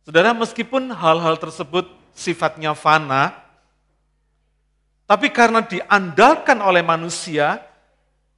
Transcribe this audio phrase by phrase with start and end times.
[0.00, 1.84] Saudara, meskipun hal-hal tersebut
[2.16, 3.36] sifatnya fana,
[5.04, 7.60] tapi karena diandalkan oleh manusia,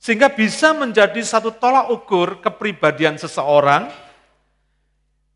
[0.03, 3.93] sehingga bisa menjadi satu tolak ukur kepribadian seseorang,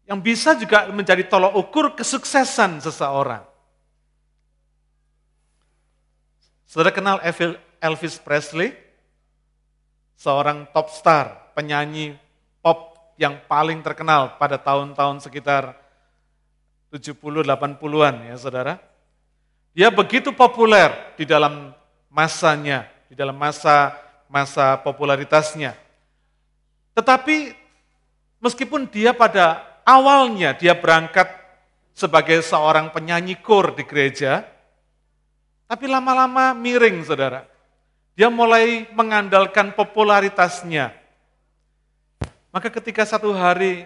[0.07, 3.47] yang bisa juga menjadi tolak ukur kesuksesan seseorang.
[6.67, 7.23] Saudara kenal
[7.79, 8.75] Elvis Presley?
[10.17, 12.17] Seorang top star, penyanyi
[12.65, 15.86] pop yang paling terkenal pada tahun-tahun sekitar
[16.97, 18.75] 70-80-an ya saudara.
[19.77, 20.89] Dia begitu populer
[21.21, 21.77] di dalam
[22.09, 23.93] masanya, di dalam masa
[24.27, 25.77] masa popularitasnya.
[26.97, 27.53] Tetapi
[28.41, 31.29] meskipun dia pada awalnya dia berangkat
[31.97, 34.45] sebagai seorang penyanyi kur di gereja,
[35.67, 37.45] tapi lama-lama miring saudara.
[38.17, 40.89] Dia mulai mengandalkan popularitasnya.
[42.49, 43.85] Maka ketika satu hari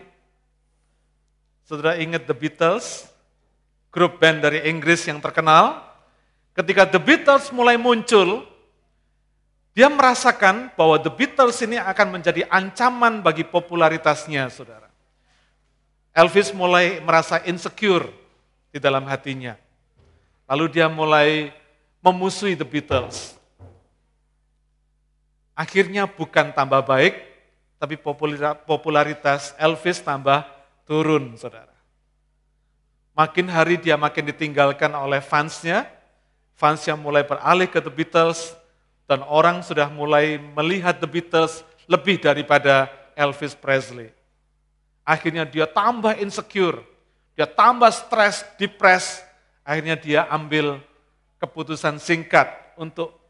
[1.70, 3.06] Saudara ingat The Beatles,
[3.94, 5.78] grup band dari Inggris yang terkenal.
[6.50, 8.42] Ketika The Beatles mulai muncul,
[9.70, 14.90] dia merasakan bahwa The Beatles ini akan menjadi ancaman bagi popularitasnya, saudara.
[16.10, 18.10] Elvis mulai merasa insecure
[18.74, 19.54] di dalam hatinya.
[20.50, 21.54] Lalu dia mulai
[22.02, 23.38] memusuhi The Beatles.
[25.54, 27.14] Akhirnya bukan tambah baik,
[27.78, 27.94] tapi
[28.66, 31.69] popularitas Elvis tambah turun, saudara.
[33.20, 35.84] Makin hari dia makin ditinggalkan oleh fansnya,
[36.56, 38.56] fans yang mulai beralih ke The Beatles,
[39.04, 44.08] dan orang sudah mulai melihat The Beatles lebih daripada Elvis Presley.
[45.04, 46.80] Akhirnya dia tambah insecure,
[47.36, 49.20] dia tambah stres, depres,
[49.68, 50.80] akhirnya dia ambil
[51.36, 52.48] keputusan singkat
[52.80, 53.20] untuk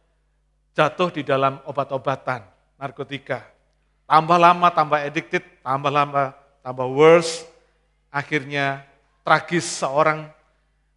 [0.70, 2.46] jatuh di dalam obat-obatan,
[2.78, 3.42] narkotika.
[4.06, 6.30] Tambah lama, tambah addicted, tambah lama,
[6.62, 7.42] tambah worse,
[8.06, 8.86] akhirnya
[9.22, 10.28] tragis seorang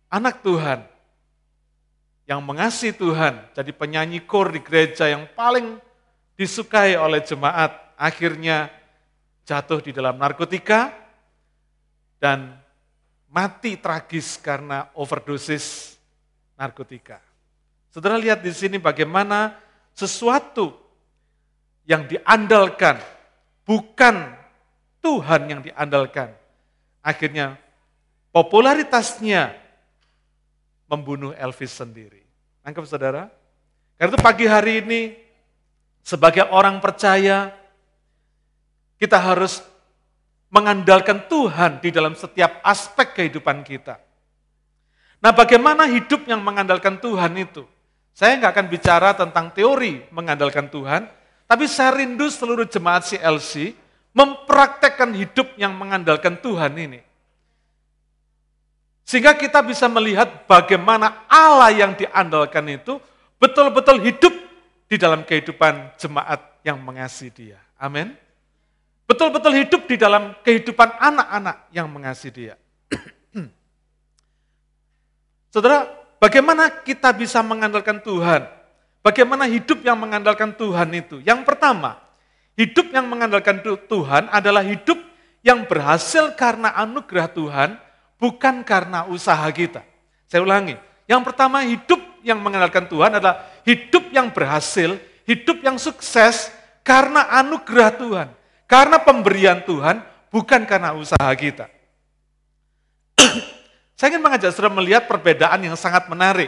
[0.07, 0.83] anak Tuhan
[2.23, 5.75] yang mengasihi Tuhan, jadi penyanyi kor di gereja yang paling
[6.39, 8.71] disukai oleh jemaat, akhirnya
[9.43, 10.95] jatuh di dalam narkotika
[12.23, 12.55] dan
[13.27, 15.99] mati tragis karena overdosis
[16.55, 17.19] narkotika.
[17.91, 19.59] Saudara lihat di sini bagaimana
[19.91, 20.71] sesuatu
[21.83, 22.97] yang diandalkan
[23.67, 24.31] bukan
[25.03, 26.31] Tuhan yang diandalkan,
[27.03, 27.59] Akhirnya
[28.33, 29.53] popularitasnya
[30.89, 32.25] membunuh Elvis sendiri.
[32.65, 33.29] Nangkep saudara?
[33.95, 35.01] Karena itu pagi hari ini
[36.01, 37.53] sebagai orang percaya
[38.97, 39.61] kita harus
[40.49, 44.01] mengandalkan Tuhan di dalam setiap aspek kehidupan kita.
[45.23, 47.63] Nah bagaimana hidup yang mengandalkan Tuhan itu?
[48.13, 51.09] Saya nggak akan bicara tentang teori mengandalkan Tuhan,
[51.49, 53.73] tapi saya rindu seluruh jemaat CLC
[54.13, 57.01] mempraktekkan hidup yang mengandalkan Tuhan ini.
[59.03, 62.97] Sehingga kita bisa melihat bagaimana Allah yang diandalkan itu
[63.35, 64.31] betul-betul hidup
[64.87, 67.59] di dalam kehidupan jemaat yang mengasihi dia.
[67.75, 68.15] Amin.
[69.03, 72.55] Betul-betul hidup di dalam kehidupan anak-anak yang mengasihi dia.
[75.53, 75.91] Saudara,
[76.23, 78.47] bagaimana kita bisa mengandalkan Tuhan?
[79.03, 81.19] Bagaimana hidup yang mengandalkan Tuhan itu?
[81.19, 81.99] Yang pertama,
[82.53, 85.01] Hidup yang mengandalkan Tuhan adalah hidup
[85.41, 87.69] yang berhasil karena anugerah Tuhan,
[88.23, 89.83] bukan karena usaha kita.
[90.31, 90.79] Saya ulangi,
[91.11, 94.95] yang pertama hidup yang mengandalkan Tuhan adalah hidup yang berhasil,
[95.27, 96.47] hidup yang sukses
[96.87, 98.27] karena anugerah Tuhan,
[98.63, 99.99] karena pemberian Tuhan,
[100.31, 101.67] bukan karena usaha kita.
[103.99, 106.47] Saya ingin mengajak saudara melihat perbedaan yang sangat menarik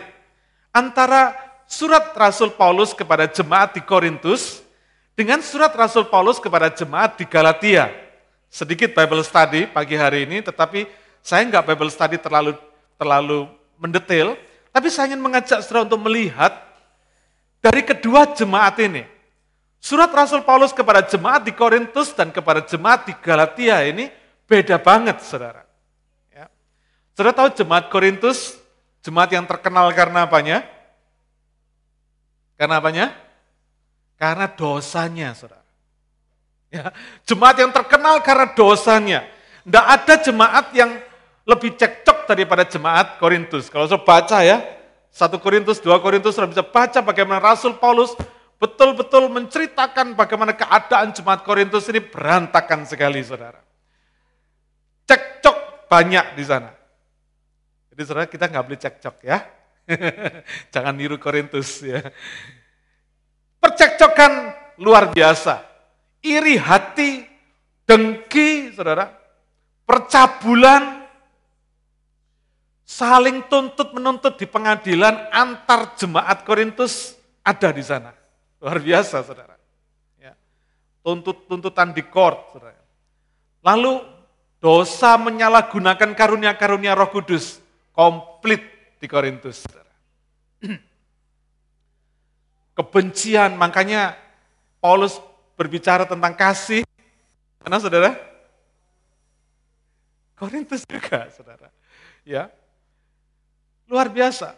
[0.71, 1.35] antara
[1.67, 4.63] surat Rasul Paulus kepada jemaat di Korintus
[5.11, 7.91] dengan surat Rasul Paulus kepada jemaat di Galatia.
[8.47, 12.53] Sedikit Bible study pagi hari ini, tetapi saya nggak Bible study terlalu
[13.01, 13.49] terlalu
[13.81, 14.37] mendetail,
[14.69, 16.53] tapi saya ingin mengajak saudara untuk melihat
[17.65, 19.01] dari kedua jemaat ini.
[19.81, 24.05] Surat Rasul Paulus kepada jemaat di Korintus dan kepada jemaat di Galatia ini
[24.45, 25.65] beda banget, saudara.
[26.29, 26.45] Ya.
[27.17, 28.61] Saudara tahu jemaat Korintus,
[29.01, 30.61] jemaat yang terkenal karena apanya?
[32.53, 33.05] Karena apanya?
[34.21, 35.65] Karena dosanya, saudara.
[36.69, 36.93] Ya,
[37.25, 39.25] jemaat yang terkenal karena dosanya.
[39.65, 41.01] Tidak ada jemaat yang
[41.45, 43.69] lebih cekcok daripada jemaat Korintus.
[43.69, 44.65] Kalau saya baca ya,
[45.13, 48.17] satu Korintus, dua Korintus, sudah bisa baca bagaimana Rasul Paulus
[48.57, 53.61] betul-betul menceritakan bagaimana keadaan jemaat Korintus ini berantakan sekali, saudara.
[55.05, 56.73] Cekcok banyak di sana.
[57.93, 59.37] Jadi saudara kita nggak boleh cekcok ya.
[60.73, 62.01] Jangan niru Korintus ya.
[63.61, 64.51] Percekcokan
[64.81, 65.61] luar biasa.
[66.25, 67.21] Iri hati,
[67.85, 69.13] dengki, saudara.
[69.85, 71.04] Percabulan,
[72.85, 78.13] saling tuntut menuntut di pengadilan antar jemaat Korintus ada di sana.
[78.61, 79.57] Luar biasa, saudara.
[80.21, 80.37] Ya.
[81.01, 82.77] Tuntut tuntutan di court, saudara.
[83.65, 84.01] Lalu
[84.61, 87.61] dosa menyalahgunakan karunia-karunia Roh Kudus
[87.93, 88.61] komplit
[89.01, 89.93] di Korintus, saudara.
[92.77, 94.17] Kebencian, makanya
[94.81, 95.17] Paulus
[95.57, 96.85] berbicara tentang kasih.
[97.61, 98.13] Mana saudara?
[100.37, 101.69] Korintus juga, saudara.
[102.25, 102.49] Ya,
[103.85, 104.57] Luar biasa.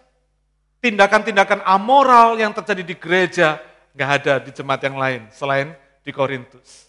[0.79, 3.59] Tindakan-tindakan amoral yang terjadi di gereja
[3.97, 5.73] nggak ada di jemaat yang lain selain
[6.05, 6.87] di Korintus.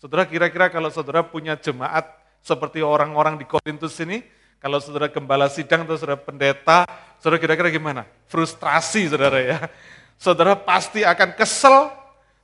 [0.00, 2.08] Saudara kira-kira kalau saudara punya jemaat
[2.40, 4.24] seperti orang-orang di Korintus ini,
[4.58, 6.82] kalau saudara gembala sidang atau saudara pendeta,
[7.22, 8.02] saudara kira-kira gimana?
[8.26, 9.58] Frustrasi saudara ya.
[10.18, 11.94] Saudara pasti akan kesel,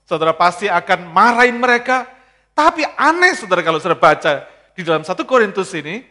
[0.07, 2.07] saudara pasti akan marahin mereka.
[2.55, 4.47] Tapi aneh saudara kalau saudara baca
[4.79, 6.07] di dalam satu Korintus ini,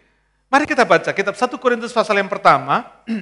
[0.54, 2.86] Mari kita baca kitab 1 Korintus pasal yang pertama,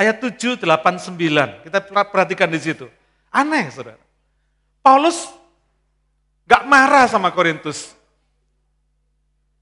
[0.00, 1.70] ayat 7, 8, 9.
[1.70, 1.78] Kita
[2.10, 2.90] perhatikan di situ.
[3.30, 4.02] Aneh, saudara.
[4.82, 5.30] Paulus
[6.50, 7.94] gak marah sama Korintus.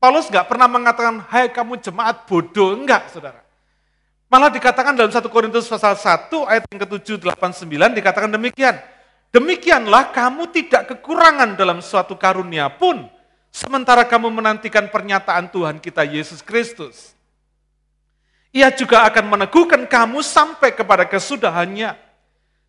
[0.01, 2.73] Paulus gak pernah mengatakan, hai kamu jemaat bodoh.
[2.73, 3.45] Enggak, saudara.
[4.33, 8.81] Malah dikatakan dalam 1 Korintus pasal 1 ayat yang ke-7, 8, 9 dikatakan demikian.
[9.37, 13.05] Demikianlah kamu tidak kekurangan dalam suatu karunia pun,
[13.49, 17.17] Sementara kamu menantikan pernyataan Tuhan kita Yesus Kristus.
[18.53, 21.97] Ia juga akan meneguhkan kamu sampai kepada kesudahannya.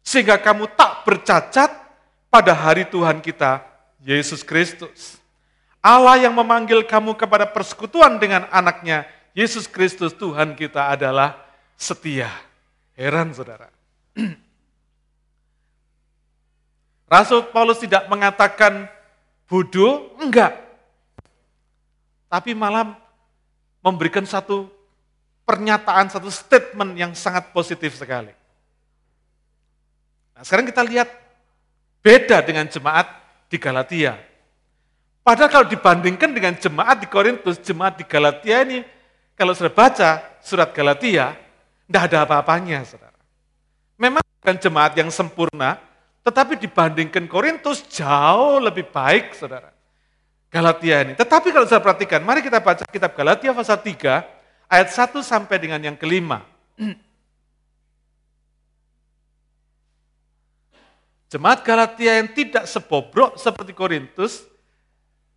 [0.04, 1.72] Sehingga kamu tak bercacat
[2.31, 3.64] pada hari Tuhan kita
[4.04, 5.20] Yesus Kristus.
[5.80, 11.40] Allah yang memanggil kamu kepada persekutuan dengan anaknya, Yesus Kristus Tuhan kita adalah
[11.80, 12.28] setia.
[13.00, 13.72] Heran saudara.
[17.16, 18.92] Rasul Paulus tidak mengatakan
[19.48, 20.69] bodoh, enggak
[22.30, 22.94] tapi malah
[23.81, 24.70] memberikan satu
[25.50, 28.30] pernyataan, satu statement yang sangat positif sekali.
[30.38, 31.10] Nah, sekarang kita lihat
[32.06, 33.10] beda dengan jemaat
[33.50, 34.14] di Galatia.
[35.26, 38.86] Padahal kalau dibandingkan dengan jemaat di Korintus, jemaat di Galatia ini,
[39.34, 41.34] kalau sudah baca surat Galatia,
[41.90, 43.18] tidak ada apa-apanya, saudara.
[43.98, 45.81] Memang bukan jemaat yang sempurna,
[46.22, 49.74] tetapi dibandingkan Korintus jauh lebih baik, saudara.
[50.50, 51.13] Galatia ini.
[51.13, 54.25] Tetapi kalau saya perhatikan, mari kita baca kitab Galatia pasal 3,
[54.66, 56.42] ayat 1 sampai dengan yang kelima.
[61.30, 64.50] Jemaat Galatia yang tidak sebobrok seperti Korintus,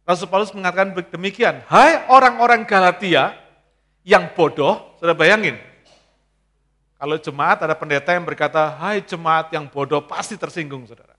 [0.09, 3.37] Rasul Paulus mengatakan demikian, Hai orang-orang Galatia
[4.01, 5.61] yang bodoh, sudah bayangin,
[7.03, 11.12] kalau jemaat ada pendeta yang berkata, hai jemaat yang bodoh, pasti tersinggung saudara.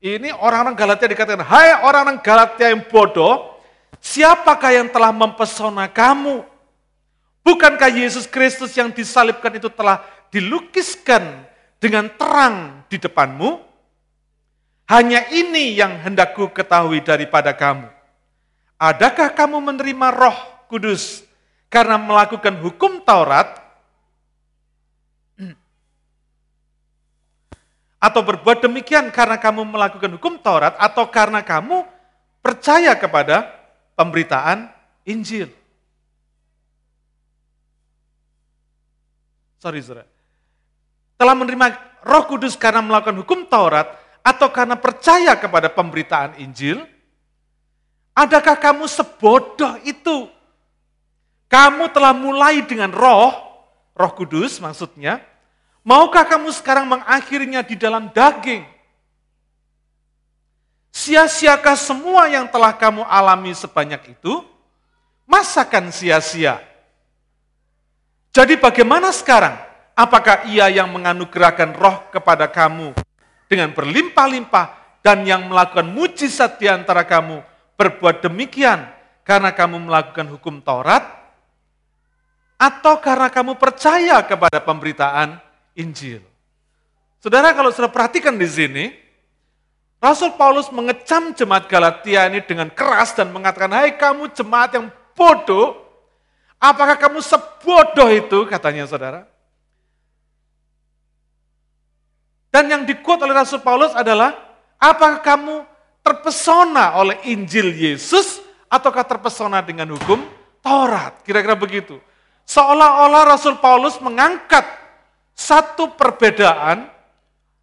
[0.00, 3.60] Ini orang-orang Galatia dikatakan, hai orang-orang Galatia yang bodoh,
[4.00, 6.40] siapakah yang telah mempesona kamu?
[7.44, 10.00] Bukankah Yesus Kristus yang disalibkan itu telah
[10.32, 11.44] dilukiskan
[11.76, 13.60] dengan terang di depanmu?
[14.88, 17.86] Hanya ini yang hendakku ketahui daripada kamu.
[18.80, 20.38] Adakah kamu menerima roh
[20.72, 21.28] kudus
[21.68, 23.69] karena melakukan hukum Taurat
[28.00, 31.84] Atau berbuat demikian karena kamu melakukan hukum Taurat atau karena kamu
[32.40, 33.44] percaya kepada
[33.92, 34.72] pemberitaan
[35.04, 35.52] Injil.
[39.60, 40.08] Sorry, saudara.
[41.20, 41.66] Telah menerima
[42.08, 43.92] roh kudus karena melakukan hukum Taurat
[44.24, 46.80] atau karena percaya kepada pemberitaan Injil?
[48.16, 50.28] Adakah kamu sebodoh itu?
[51.52, 53.36] Kamu telah mulai dengan roh,
[53.92, 55.20] roh kudus maksudnya,
[55.80, 58.68] Maukah kamu sekarang mengakhirinya di dalam daging?
[60.92, 64.44] Sia-siakah semua yang telah kamu alami sebanyak itu?
[65.24, 66.60] Masakan sia-sia?
[68.34, 69.56] Jadi bagaimana sekarang?
[69.96, 72.92] Apakah ia yang menganugerahkan roh kepada kamu
[73.48, 74.66] dengan berlimpah-limpah
[75.00, 77.40] dan yang melakukan mujizat di antara kamu
[77.80, 78.84] berbuat demikian
[79.24, 81.04] karena kamu melakukan hukum Taurat?
[82.60, 86.22] Atau karena kamu percaya kepada pemberitaan Injil.
[87.20, 88.84] Saudara kalau sudah perhatikan di sini,
[90.00, 95.76] Rasul Paulus mengecam jemaat Galatia ini dengan keras dan mengatakan, hai kamu jemaat yang bodoh,
[96.56, 99.28] apakah kamu sebodoh itu, katanya saudara.
[102.48, 104.32] Dan yang dikuat oleh Rasul Paulus adalah,
[104.80, 105.68] apakah kamu
[106.00, 108.40] terpesona oleh Injil Yesus,
[108.72, 110.24] ataukah terpesona dengan hukum
[110.64, 111.20] Taurat?
[111.28, 112.00] Kira-kira begitu.
[112.48, 114.79] Seolah-olah Rasul Paulus mengangkat
[115.34, 116.88] satu perbedaan,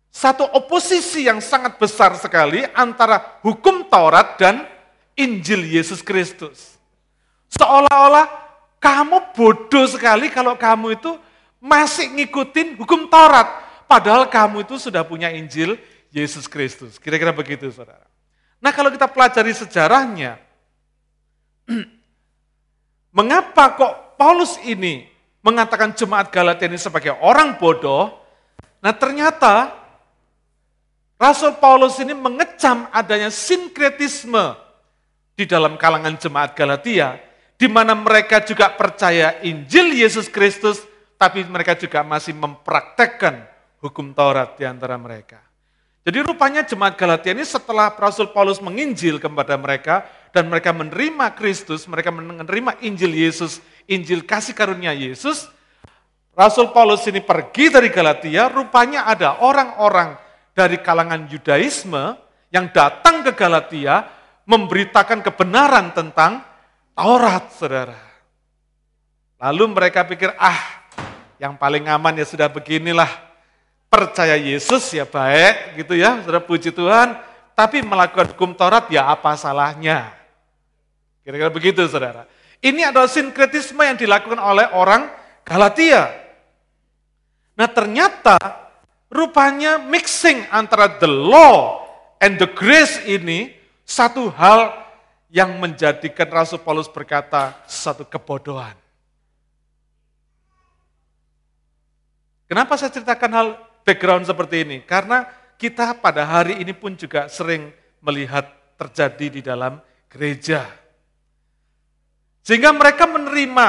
[0.09, 4.65] satu oposisi yang sangat besar sekali antara hukum Taurat dan
[5.13, 6.77] Injil Yesus Kristus.
[7.53, 8.27] Seolah-olah
[8.77, 11.11] kamu bodoh sekali kalau kamu itu
[11.57, 13.45] masih ngikutin hukum Taurat.
[13.87, 15.79] Padahal kamu itu sudah punya Injil
[16.11, 16.99] Yesus Kristus.
[16.99, 18.05] Kira-kira begitu saudara.
[18.57, 20.41] Nah kalau kita pelajari sejarahnya,
[23.17, 25.16] mengapa kok Paulus ini
[25.47, 28.11] mengatakan jemaat Galatia ini sebagai orang bodoh?
[28.83, 29.71] Nah ternyata
[31.15, 34.59] Rasul Paulus ini mengecam adanya sinkretisme
[35.39, 37.15] di dalam kalangan jemaat Galatia
[37.55, 40.83] di mana mereka juga percaya Injil Yesus Kristus,
[41.15, 43.47] tapi mereka juga masih mempraktekkan
[43.81, 45.46] hukum Taurat di antara mereka.
[46.07, 51.83] Jadi rupanya jemaat Galatia ini setelah Rasul Paulus menginjil kepada mereka, dan mereka menerima Kristus,
[51.83, 53.59] mereka menerima Injil Yesus,
[53.91, 55.51] Injil kasih karunia Yesus,
[56.31, 60.15] Rasul Paulus ini pergi dari Galatia, rupanya ada orang-orang
[60.55, 62.15] dari kalangan Yudaisme
[62.55, 64.07] yang datang ke Galatia
[64.47, 66.39] memberitakan kebenaran tentang
[66.95, 67.99] Taurat, saudara.
[69.43, 70.87] Lalu mereka pikir, ah
[71.35, 73.26] yang paling aman ya sudah beginilah.
[73.87, 77.15] Percaya Yesus ya baik gitu ya, saudara puji Tuhan.
[77.57, 80.13] Tapi melakukan hukum Taurat ya apa salahnya?
[81.25, 82.29] Kira-kira begitu saudara.
[82.61, 85.09] Ini adalah sinkretisme yang dilakukan oleh orang
[85.41, 86.11] Galatia.
[87.57, 88.37] Nah ternyata
[89.09, 91.81] rupanya mixing antara the law
[92.21, 93.55] and the grace ini
[93.87, 94.75] satu hal
[95.31, 98.75] yang menjadikan Rasul Paulus berkata satu kebodohan.
[102.47, 103.47] Kenapa saya ceritakan hal
[103.87, 104.77] background seperti ini?
[104.83, 105.23] Karena
[105.55, 107.71] kita pada hari ini pun juga sering
[108.03, 108.43] melihat
[108.75, 109.79] terjadi di dalam
[110.11, 110.67] gereja.
[112.43, 113.67] Sehingga mereka menerima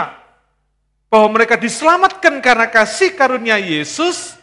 [1.06, 4.34] bahwa mereka diselamatkan karena kasih karunia Yesus,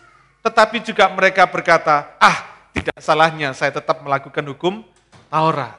[0.42, 4.82] tetapi juga mereka berkata, ah tidak salahnya saya tetap melakukan hukum
[5.30, 5.76] Taurat.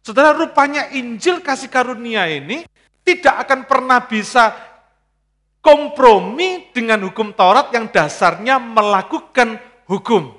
[0.00, 2.64] Saudara, rupanya Injil kasih karunia ini
[3.04, 4.69] tidak akan pernah bisa
[5.60, 10.32] kompromi dengan hukum Taurat yang dasarnya melakukan hukum.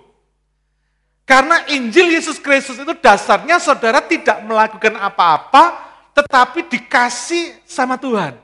[1.24, 5.80] Karena Injil Yesus Kristus itu dasarnya saudara tidak melakukan apa-apa,
[6.12, 8.36] tetapi dikasih sama Tuhan.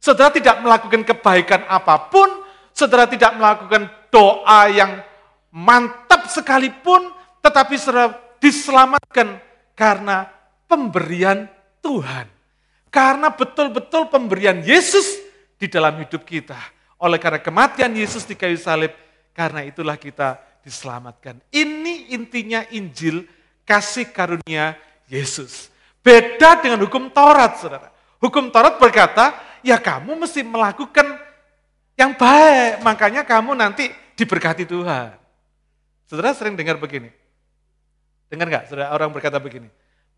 [0.00, 2.26] Saudara tidak melakukan kebaikan apa pun,
[2.72, 5.04] saudara tidak melakukan doa yang
[5.52, 7.12] mantap sekalipun,
[7.44, 9.38] tetapi saudara diselamatkan
[9.76, 10.26] karena
[10.66, 11.46] pemberian
[11.84, 12.26] Tuhan.
[12.90, 15.29] Karena betul-betul pemberian Yesus
[15.60, 16.56] di dalam hidup kita.
[16.96, 18.96] Oleh karena kematian Yesus di kayu salib,
[19.36, 21.36] karena itulah kita diselamatkan.
[21.52, 23.28] Ini intinya Injil
[23.68, 25.68] kasih karunia Yesus.
[26.00, 27.92] Beda dengan hukum Taurat, saudara.
[28.16, 31.20] Hukum Taurat berkata, ya kamu mesti melakukan
[32.00, 35.12] yang baik, makanya kamu nanti diberkati Tuhan.
[36.08, 37.12] Saudara sering dengar begini,
[38.30, 39.66] Dengar nggak saudara orang berkata begini,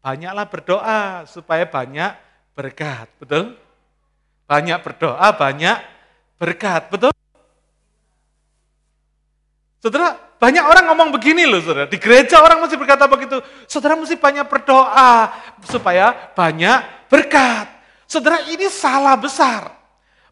[0.04, 2.12] banyaklah berdoa supaya banyak
[2.52, 3.56] berkat, betul?
[4.46, 5.76] Banyak berdoa, banyak
[6.36, 7.12] berkat, betul?
[9.82, 13.38] Saudara, banyak orang ngomong begini loh saudara, di gereja orang mesti berkata begitu,
[13.70, 15.30] saudara mesti banyak berdoa
[15.62, 17.70] supaya banyak berkat.
[18.10, 19.70] Saudara ini salah besar.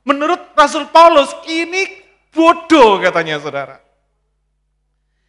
[0.03, 1.87] Menurut Rasul Paulus ini
[2.35, 3.79] bodoh katanya saudara.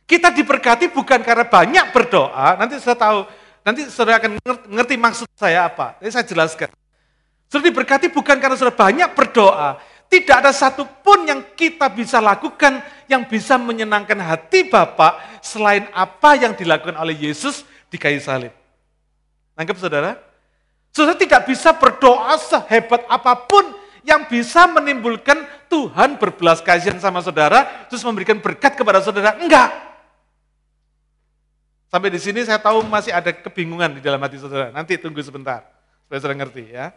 [0.09, 3.23] Kita diberkati bukan karena banyak berdoa, nanti saya tahu,
[3.61, 5.95] nanti saudara akan ngerti maksud saya apa.
[6.01, 6.69] Jadi saya jelaskan.
[7.51, 9.75] Saudara diberkati bukan karena saudara banyak berdoa,
[10.07, 12.79] tidak ada satupun yang kita bisa lakukan
[13.11, 18.55] yang bisa menyenangkan hati Bapak selain apa yang dilakukan oleh Yesus di kayu salib.
[19.59, 20.15] Nangkep saudara?
[20.95, 23.67] Saudara tidak bisa berdoa sehebat apa pun
[24.07, 29.35] yang bisa menimbulkan Tuhan berbelas kasihan sama saudara, terus memberikan berkat kepada saudara.
[29.35, 29.75] Enggak.
[31.91, 34.71] Sampai di sini saya tahu masih ada kebingungan di dalam hati saudara.
[34.71, 35.67] Nanti tunggu sebentar,
[36.07, 36.95] supaya saudara ngerti ya.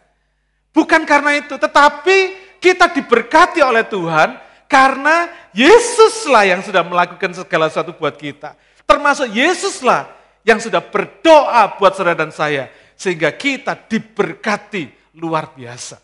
[0.75, 2.19] Bukan karena itu, tetapi
[2.59, 4.35] kita diberkati oleh Tuhan
[4.67, 8.59] karena Yesuslah yang sudah melakukan segala sesuatu buat kita.
[8.83, 10.11] Termasuk Yesuslah
[10.43, 12.75] yang sudah berdoa buat saudara dan saya.
[12.99, 16.03] Sehingga kita diberkati luar biasa.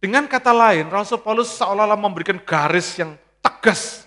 [0.00, 4.03] Dengan kata lain, Rasul Paulus seolah-olah memberikan garis yang tegas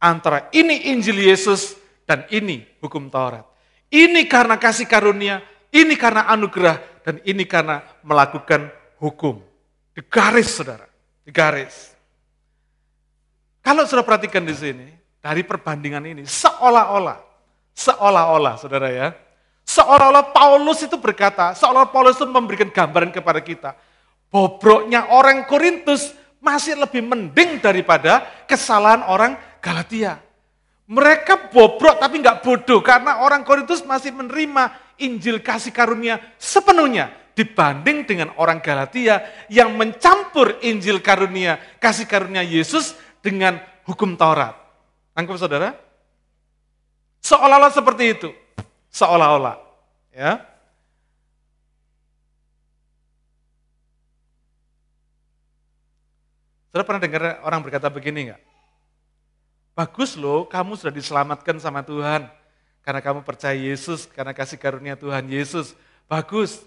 [0.00, 1.76] antara ini Injil Yesus
[2.08, 3.46] dan ini hukum Taurat.
[3.92, 9.42] Ini karena kasih karunia, ini karena anugerah, dan ini karena melakukan hukum.
[9.94, 10.86] Di garis, saudara.
[11.26, 11.90] Di garis.
[13.60, 14.88] Kalau sudah perhatikan di sini,
[15.20, 17.18] dari perbandingan ini, seolah-olah,
[17.76, 19.08] seolah-olah, saudara ya,
[19.66, 23.76] seolah-olah Paulus itu berkata, seolah olah Paulus itu memberikan gambaran kepada kita,
[24.32, 30.18] bobroknya orang Korintus masih lebih mending daripada kesalahan orang Galatia.
[30.90, 38.02] Mereka bobrok tapi nggak bodoh karena orang Korintus masih menerima Injil kasih karunia sepenuhnya dibanding
[38.04, 44.58] dengan orang Galatia yang mencampur Injil karunia kasih karunia Yesus dengan hukum Taurat.
[45.14, 45.70] Tangkap saudara?
[47.22, 48.28] Seolah-olah seperti itu.
[48.90, 49.56] Seolah-olah.
[50.10, 50.42] Ya.
[56.70, 58.49] Saudara pernah dengar orang berkata begini enggak?
[59.80, 62.28] Bagus loh, kamu sudah diselamatkan sama Tuhan.
[62.84, 65.72] Karena kamu percaya Yesus, karena kasih karunia Tuhan Yesus.
[66.04, 66.60] Bagus.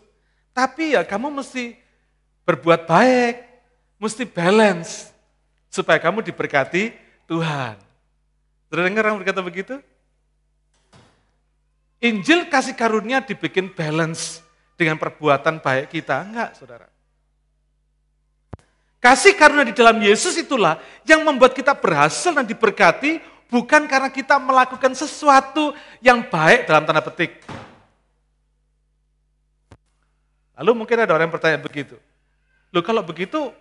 [0.49, 1.77] Tapi ya kamu mesti
[2.41, 3.37] berbuat baik,
[4.01, 5.13] mesti balance.
[5.69, 6.89] Supaya kamu diberkati
[7.29, 7.77] Tuhan.
[8.73, 9.77] Sudah dengar orang berkata begitu?
[12.01, 14.41] Injil kasih karunia dibikin balance
[14.73, 16.17] dengan perbuatan baik kita.
[16.17, 16.92] Enggak, saudara.
[19.03, 23.19] Kasih karunia di dalam Yesus itulah yang membuat kita berhasil dan diberkati
[23.51, 27.43] bukan karena kita melakukan sesuatu yang baik dalam tanda petik.
[30.55, 31.99] Lalu mungkin ada orang yang bertanya begitu.
[32.71, 33.51] Loh kalau begitu,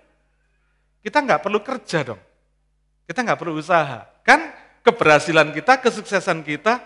[1.03, 2.23] kita nggak perlu kerja dong.
[3.11, 4.07] Kita nggak perlu usaha.
[4.23, 4.47] Kan
[4.87, 6.79] keberhasilan kita, kesuksesan kita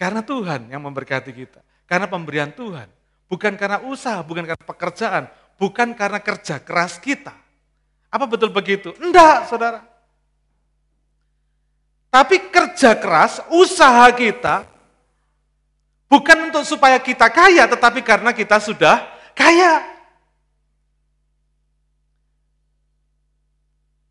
[0.00, 1.60] karena Tuhan yang memberkati kita.
[1.84, 2.88] Karena pemberian Tuhan.
[3.28, 5.28] Bukan karena usaha, bukan karena pekerjaan,
[5.60, 7.44] bukan karena kerja keras kita.
[8.16, 8.96] Apa betul begitu?
[8.96, 9.84] Enggak, saudara.
[12.08, 14.64] Tapi kerja keras, usaha kita,
[16.08, 19.04] bukan untuk supaya kita kaya, tetapi karena kita sudah
[19.36, 19.84] kaya.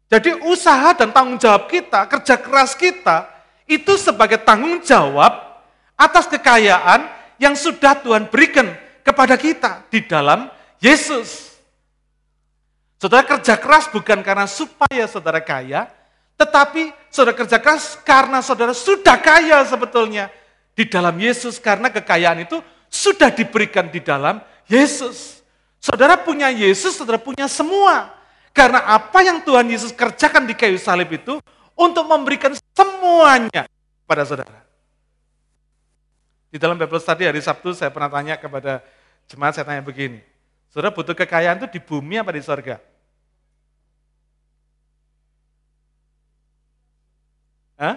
[0.06, 3.26] Jadi usaha dan tanggung jawab kita, kerja keras kita,
[3.66, 5.34] itu sebagai tanggung jawab
[5.98, 7.10] atas kekayaan
[7.42, 8.70] yang sudah Tuhan berikan
[9.02, 10.46] kepada kita di dalam
[10.78, 11.55] Yesus.
[12.96, 15.92] Saudara kerja keras bukan karena supaya saudara kaya,
[16.40, 20.32] tetapi saudara kerja keras karena saudara sudah kaya sebetulnya
[20.76, 24.40] di dalam Yesus karena kekayaan itu sudah diberikan di dalam
[24.72, 25.44] Yesus.
[25.80, 28.16] Saudara punya Yesus, saudara punya semua.
[28.56, 31.44] Karena apa yang Tuhan Yesus kerjakan di kayu salib itu
[31.76, 33.68] untuk memberikan semuanya
[34.08, 34.64] pada saudara.
[36.48, 38.80] Di dalam Bible Study hari Sabtu saya pernah tanya kepada
[39.28, 40.24] jemaat, saya tanya begini.
[40.76, 42.84] Saudara butuh kekayaan itu di bumi apa di sorga?
[47.80, 47.96] Hah?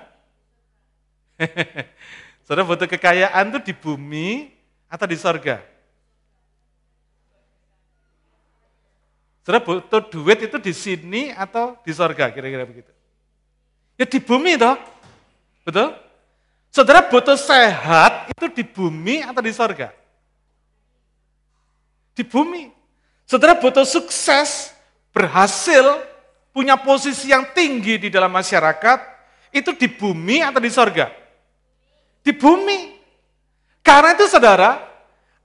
[2.47, 4.55] Saudara butuh kekayaan itu di bumi
[4.87, 5.59] atau di sorga?
[9.43, 12.95] Saudara butuh duit itu di sini atau di sorga, kira-kira begitu.
[13.99, 14.79] Ya di bumi toh,
[15.67, 15.99] betul?
[16.71, 19.98] Saudara butuh sehat itu di bumi atau di sorga?
[22.19, 22.67] Di bumi.
[23.23, 24.75] Saudara butuh sukses,
[25.15, 26.03] berhasil,
[26.51, 28.99] punya posisi yang tinggi di dalam masyarakat,
[29.55, 31.15] itu di bumi atau di sorga?
[32.19, 32.99] Di bumi.
[33.87, 34.83] Karena itu saudara,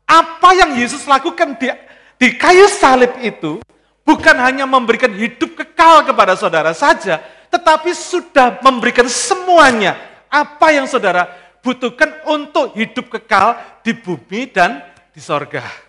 [0.10, 1.70] apa yang Yesus lakukan di,
[2.18, 3.62] di kayu salib itu,
[4.02, 7.22] bukan hanya memberikan hidup kekal kepada saudara saja,
[7.54, 9.94] tetapi sudah memberikan semuanya
[10.26, 11.30] apa yang saudara
[11.62, 14.82] butuhkan untuk hidup kekal di bumi dan
[15.14, 15.83] di sorga.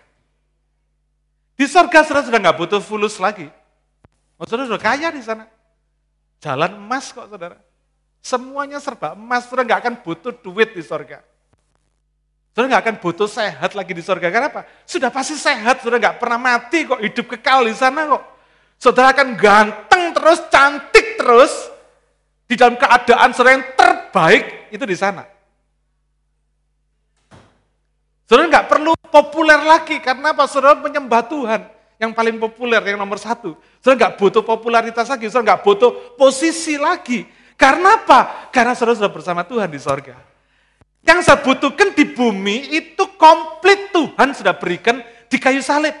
[1.55, 3.47] Di sorga saudara sudah nggak butuh fulus lagi.
[4.35, 5.47] Oh, saudara sudah kaya di sana.
[6.43, 7.55] Jalan emas kok saudara.
[8.19, 11.23] Semuanya serba emas, saudara nggak akan butuh duit di sorga.
[12.51, 14.27] Saudara nggak akan butuh sehat lagi di sorga.
[14.27, 14.67] Karena apa?
[14.83, 18.23] Sudah pasti sehat, saudara nggak pernah mati kok, hidup kekal di sana kok.
[18.75, 21.53] Saudara akan ganteng terus, cantik terus,
[22.45, 24.43] di dalam keadaan saudara yang terbaik
[24.75, 25.34] itu di sana.
[28.25, 30.49] Saudara nggak perlu populer lagi, karena apa?
[30.49, 31.61] Saudara menyembah Tuhan
[32.01, 33.53] yang paling populer, yang nomor satu.
[33.79, 37.29] Saudara nggak butuh popularitas lagi, saudara nggak butuh posisi lagi.
[37.53, 38.49] Karena apa?
[38.49, 40.17] Karena saudara sudah bersama Tuhan di sorga.
[41.05, 45.93] Yang saya butuhkan di bumi itu komplit Tuhan sudah berikan di kayu salib.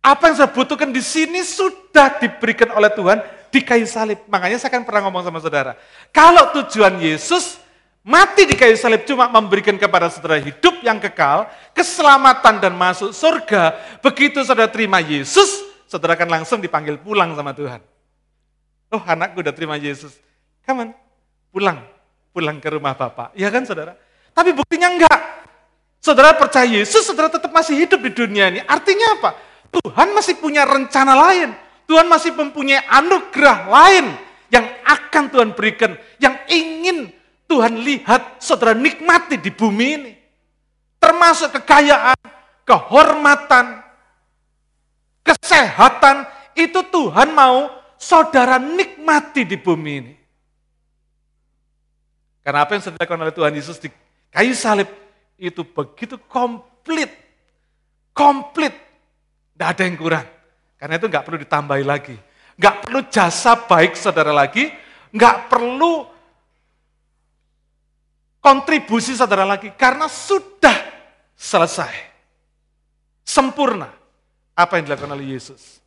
[0.00, 3.20] Apa yang saya butuhkan di sini sudah diberikan oleh Tuhan
[3.52, 4.16] di kayu salib.
[4.32, 5.76] Makanya saya kan pernah ngomong sama saudara,
[6.08, 7.60] kalau tujuan Yesus
[8.04, 13.74] mati di kayu salib cuma memberikan kepada saudara hidup yang kekal, keselamatan dan masuk surga,
[14.04, 17.80] begitu saudara terima Yesus, saudara akan langsung dipanggil pulang sama Tuhan.
[18.92, 20.20] Oh anakku udah terima Yesus,
[20.68, 20.88] come on,
[21.48, 21.80] pulang,
[22.30, 23.32] pulang ke rumah Bapak.
[23.32, 23.96] Ya kan saudara?
[24.36, 25.20] Tapi buktinya enggak.
[26.04, 28.60] Saudara percaya Yesus, saudara tetap masih hidup di dunia ini.
[28.68, 29.30] Artinya apa?
[29.72, 31.56] Tuhan masih punya rencana lain.
[31.88, 34.12] Tuhan masih mempunyai anugerah lain
[34.52, 37.08] yang akan Tuhan berikan, yang ingin
[37.44, 40.12] Tuhan lihat saudara nikmati di bumi ini.
[40.96, 42.16] Termasuk kekayaan,
[42.64, 43.84] kehormatan,
[45.20, 46.24] kesehatan,
[46.56, 47.68] itu Tuhan mau
[48.00, 50.14] saudara nikmati di bumi ini.
[52.44, 53.88] Karena apa yang sudah dilakukan oleh Tuhan Yesus di
[54.28, 54.88] kayu salib
[55.40, 57.08] itu begitu komplit.
[58.12, 58.72] Komplit.
[59.56, 60.26] Tidak ada yang kurang.
[60.76, 62.16] Karena itu nggak perlu ditambahi lagi.
[62.60, 64.68] Nggak perlu jasa baik saudara lagi.
[65.14, 66.13] Nggak perlu
[68.44, 69.72] kontribusi saudara lagi.
[69.72, 70.76] Karena sudah
[71.32, 72.12] selesai.
[73.24, 73.88] Sempurna.
[74.52, 75.80] Apa yang dilakukan oleh Yesus.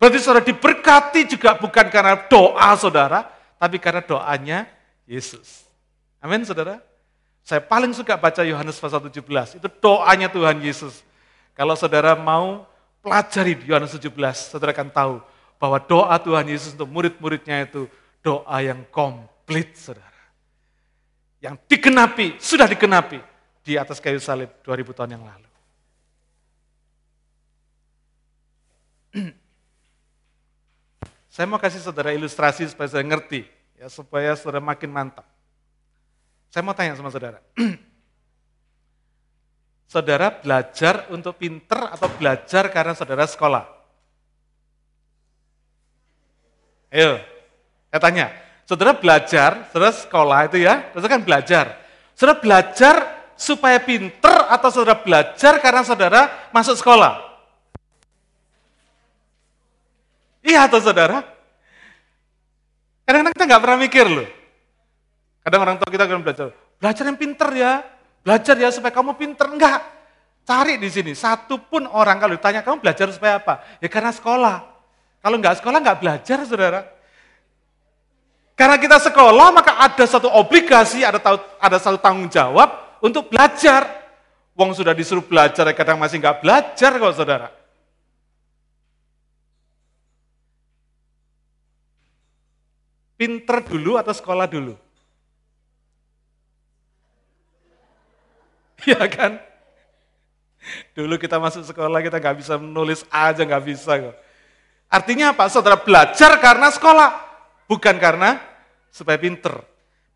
[0.00, 4.68] Berarti saudara diberkati juga bukan karena doa saudara, tapi karena doanya
[5.08, 5.64] Yesus.
[6.20, 6.82] Amin saudara.
[7.46, 9.22] Saya paling suka baca Yohanes pasal 17,
[9.62, 11.06] itu doanya Tuhan Yesus.
[11.54, 12.66] Kalau saudara mau
[12.98, 14.10] pelajari Yohanes 17,
[14.50, 15.14] saudara akan tahu
[15.56, 17.86] bahwa doa Tuhan Yesus untuk murid-muridnya itu
[18.20, 20.15] doa yang komplit saudara.
[21.46, 23.22] Yang dikenapi, sudah dikenapi
[23.62, 25.46] di atas kayu salib 2000 tahun yang lalu.
[31.30, 33.44] Saya mau kasih saudara ilustrasi supaya saya ngerti,
[33.76, 35.28] ya supaya saudara makin mantap.
[36.48, 37.44] Saya mau tanya sama saudara.
[39.92, 43.68] saudara belajar untuk pinter atau belajar karena saudara sekolah?
[46.88, 47.20] Ayo,
[47.92, 48.45] saya tanya.
[48.66, 51.64] Saudara belajar, saudara sekolah itu ya, saudara kan belajar.
[52.18, 52.94] Saudara belajar
[53.38, 57.22] supaya pinter atau saudara belajar karena saudara masuk sekolah?
[60.42, 61.22] Iya atau saudara?
[63.06, 64.28] Kadang-kadang kita nggak pernah mikir loh.
[65.46, 66.46] Kadang orang tua kita akan belajar,
[66.82, 67.72] belajar yang pinter ya,
[68.26, 69.46] belajar ya supaya kamu pinter.
[69.46, 69.78] Enggak,
[70.42, 71.14] cari di sini.
[71.14, 73.62] Satu pun orang kalau ditanya, kamu belajar supaya apa?
[73.78, 74.74] Ya karena sekolah.
[75.22, 76.95] Kalau nggak sekolah nggak belajar saudara.
[78.56, 81.20] Karena kita sekolah maka ada satu obligasi, ada
[81.60, 82.72] ada satu tanggung jawab
[83.04, 83.84] untuk belajar.
[84.56, 87.52] Wong sudah disuruh belajar, kadang masih nggak belajar kok saudara.
[93.20, 94.74] Pinter dulu atau sekolah dulu?
[98.86, 99.42] Iya kan?
[100.94, 104.14] Dulu kita masuk sekolah kita nggak bisa menulis aja nggak bisa.
[104.86, 105.50] Artinya apa?
[105.50, 107.25] Saudara belajar karena sekolah,
[107.66, 108.40] bukan karena
[108.90, 109.62] supaya pinter.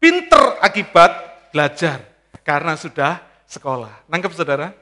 [0.01, 1.13] Pinter akibat
[1.53, 2.01] belajar
[2.41, 4.09] karena sudah sekolah.
[4.09, 4.73] Nangkep saudara?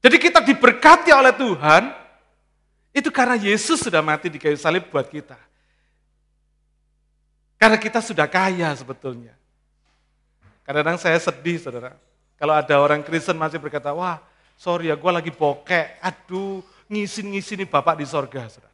[0.00, 1.92] Jadi kita diberkati oleh Tuhan,
[2.94, 5.36] itu karena Yesus sudah mati di kayu salib buat kita.
[7.60, 9.36] Karena kita sudah kaya sebetulnya.
[10.64, 11.92] Kadang-kadang saya sedih saudara.
[12.40, 14.16] Kalau ada orang Kristen masih berkata, wah
[14.56, 18.48] sorry ya gue lagi bokek, aduh ngisin-ngisini Bapak di sorga.
[18.48, 18.69] Saudara.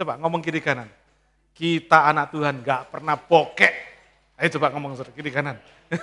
[0.00, 0.88] Coba ngomong kiri kanan.
[1.52, 3.74] Kita anak Tuhan gak pernah bokek.
[4.40, 5.60] Ayo coba ngomong kiri kanan.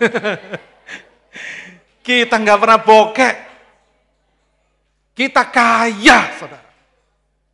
[2.05, 3.36] Kita gak pernah bokek.
[5.17, 6.62] Kita kaya, saudara.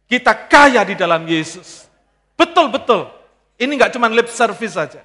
[0.04, 1.88] Kita kaya di dalam Yesus.
[2.36, 3.08] Betul-betul.
[3.56, 5.00] Ini gak cuma lip service saja.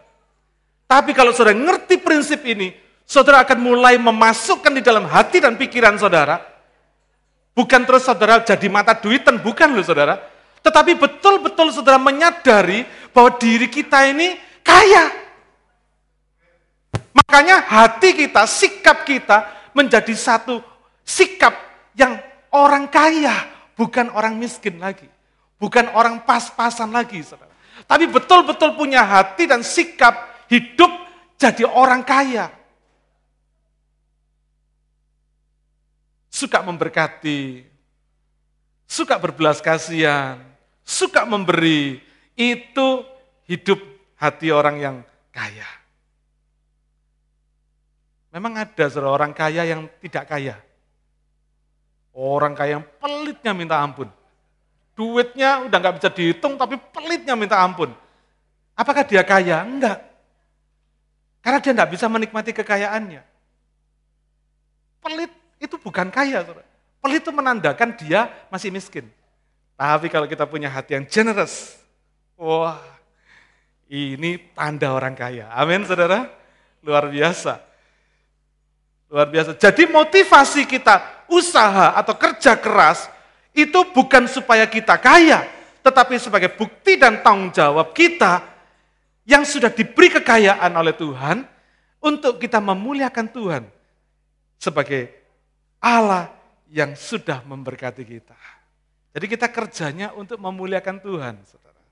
[0.90, 2.74] Tapi kalau saudara ngerti prinsip ini,
[3.06, 6.42] saudara akan mulai memasukkan di dalam hati dan pikiran saudara.
[7.54, 10.18] Bukan terus saudara jadi mata duitan, bukan loh saudara.
[10.68, 12.84] Tetapi betul-betul saudara menyadari
[13.16, 15.08] bahwa diri kita ini kaya.
[17.16, 20.60] Makanya hati kita, sikap kita menjadi satu
[21.00, 21.56] sikap
[21.96, 22.20] yang
[22.52, 23.48] orang kaya,
[23.80, 25.08] bukan orang miskin lagi.
[25.56, 27.50] Bukan orang pas-pasan lagi, saudara.
[27.88, 30.92] Tapi betul-betul punya hati dan sikap hidup
[31.40, 32.58] jadi orang kaya.
[36.38, 37.66] suka memberkati,
[38.86, 40.38] suka berbelas kasihan,
[40.88, 42.00] suka memberi,
[42.32, 42.88] itu
[43.44, 43.76] hidup
[44.16, 44.96] hati orang yang
[45.28, 45.68] kaya.
[48.32, 50.56] Memang ada seorang kaya yang tidak kaya.
[52.16, 54.08] Orang kaya yang pelitnya minta ampun.
[54.96, 57.92] Duitnya udah nggak bisa dihitung, tapi pelitnya minta ampun.
[58.72, 59.62] Apakah dia kaya?
[59.62, 60.02] Enggak.
[61.44, 63.22] Karena dia nggak bisa menikmati kekayaannya.
[64.98, 66.42] Pelit itu bukan kaya.
[66.98, 69.06] Pelit itu menandakan dia masih miskin.
[69.78, 71.78] Tapi kalau kita punya hati yang generous,
[72.34, 72.82] wah
[73.86, 75.46] ini tanda orang kaya.
[75.54, 76.26] Amin saudara?
[76.82, 77.62] Luar biasa.
[79.06, 79.54] Luar biasa.
[79.54, 83.06] Jadi motivasi kita usaha atau kerja keras
[83.54, 85.46] itu bukan supaya kita kaya,
[85.86, 88.42] tetapi sebagai bukti dan tanggung jawab kita
[89.30, 91.46] yang sudah diberi kekayaan oleh Tuhan
[92.02, 93.62] untuk kita memuliakan Tuhan
[94.58, 95.06] sebagai
[95.78, 96.34] Allah
[96.66, 98.57] yang sudah memberkati kita.
[99.16, 101.82] Jadi kita kerjanya untuk memuliakan Tuhan, saudara.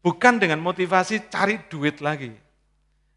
[0.00, 2.30] Bukan dengan motivasi cari duit lagi.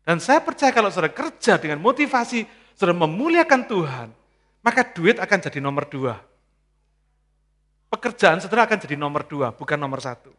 [0.01, 4.07] Dan saya percaya kalau saudara kerja dengan motivasi saudara memuliakan Tuhan,
[4.65, 6.17] maka duit akan jadi nomor dua.
[7.93, 10.33] Pekerjaan saudara akan jadi nomor dua, bukan nomor satu.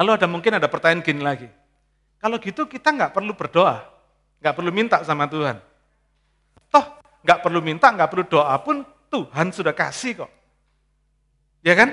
[0.00, 1.44] Lalu ada mungkin ada pertanyaan gini lagi.
[2.16, 3.99] Kalau gitu kita nggak perlu berdoa
[4.40, 5.60] nggak perlu minta sama Tuhan.
[6.72, 6.84] Toh
[7.20, 10.30] nggak perlu minta, nggak perlu doa pun Tuhan sudah kasih kok.
[11.60, 11.92] Ya kan?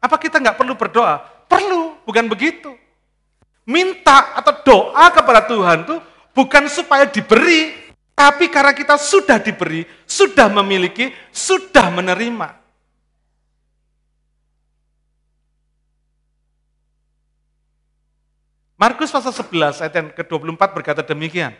[0.00, 1.20] Apa kita nggak perlu berdoa?
[1.44, 2.72] Perlu, bukan begitu.
[3.64, 6.00] Minta atau doa kepada Tuhan tuh
[6.36, 7.72] bukan supaya diberi,
[8.12, 12.64] tapi karena kita sudah diberi, sudah memiliki, sudah menerima.
[18.74, 21.56] Markus pasal 11 ayat yang ke-24 berkata demikian.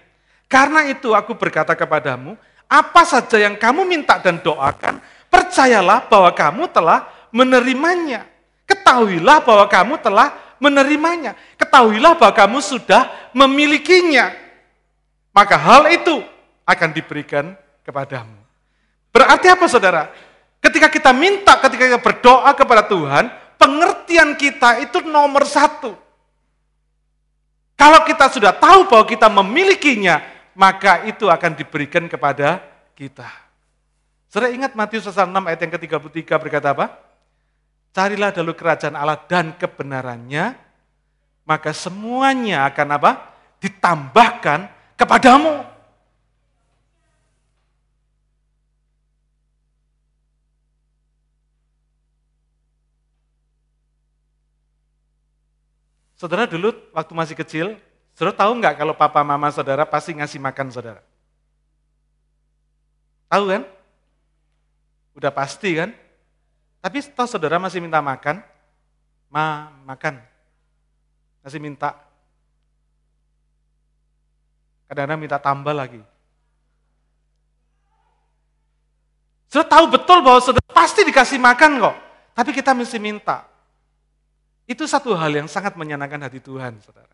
[0.55, 2.39] Karena itu aku berkata kepadamu,
[2.71, 8.23] apa saja yang kamu minta dan doakan, percayalah bahwa kamu telah menerimanya.
[8.63, 10.31] Ketahuilah bahwa kamu telah
[10.63, 11.35] menerimanya.
[11.59, 14.31] Ketahuilah bahwa kamu sudah memilikinya.
[15.35, 16.23] Maka hal itu
[16.63, 18.39] akan diberikan kepadamu.
[19.11, 20.15] Berarti apa saudara?
[20.63, 23.27] Ketika kita minta, ketika kita berdoa kepada Tuhan,
[23.59, 25.99] pengertian kita itu nomor satu.
[27.75, 32.63] Kalau kita sudah tahu bahwa kita memilikinya, maka itu akan diberikan kepada
[32.95, 33.27] kita.
[34.31, 36.91] Sudah ingat Matius pasal 6 ayat yang ke-33 berkata apa?
[37.95, 40.59] Carilah dulu kerajaan Allah dan kebenarannya,
[41.47, 43.11] maka semuanya akan apa?
[43.63, 44.67] Ditambahkan
[44.99, 45.63] kepadamu.
[56.19, 57.67] Saudara dulu waktu masih kecil,
[58.15, 61.03] saudara tahu nggak kalau papa mama saudara pasti ngasih makan saudara?
[63.29, 63.63] Tahu kan?
[65.19, 65.91] Udah pasti kan?
[66.79, 68.43] Tapi tahu saudara masih minta makan?
[69.31, 70.23] Ma, makan.
[71.43, 71.99] Masih minta.
[74.87, 76.03] Kadang-kadang minta tambah lagi.
[79.49, 81.97] Saudara tahu betul bahwa saudara pasti dikasih makan kok.
[82.35, 83.47] Tapi kita mesti minta.
[84.67, 87.14] Itu satu hal yang sangat menyenangkan hati Tuhan, saudara.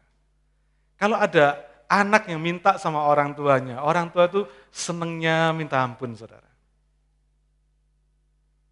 [1.01, 6.47] Kalau ada anak yang minta sama orang tuanya, orang tua itu senengnya minta ampun, saudara.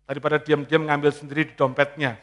[0.07, 2.21] Daripada diam-diam ngambil sendiri di dompetnya.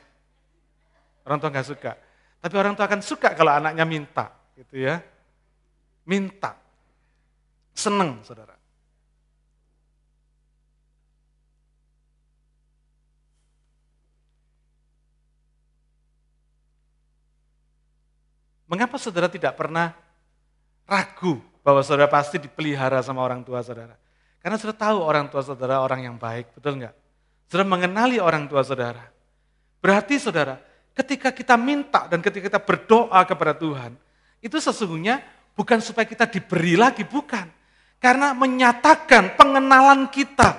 [1.26, 1.92] Orang tua nggak suka.
[2.40, 5.02] Tapi orang tua akan suka kalau anaknya minta, gitu ya.
[6.06, 6.56] Minta.
[7.76, 8.55] Seneng, saudara.
[18.66, 19.94] Mengapa saudara tidak pernah
[20.90, 23.94] ragu bahwa saudara pasti dipelihara sama orang tua saudara?
[24.42, 26.94] Karena saudara tahu orang tua saudara orang yang baik, betul nggak?
[27.50, 29.06] Saudara mengenali orang tua saudara.
[29.82, 30.58] Berarti saudara,
[30.98, 33.94] ketika kita minta dan ketika kita berdoa kepada Tuhan,
[34.42, 35.22] itu sesungguhnya
[35.54, 37.46] bukan supaya kita diberi lagi, bukan.
[38.02, 40.58] Karena menyatakan pengenalan kita,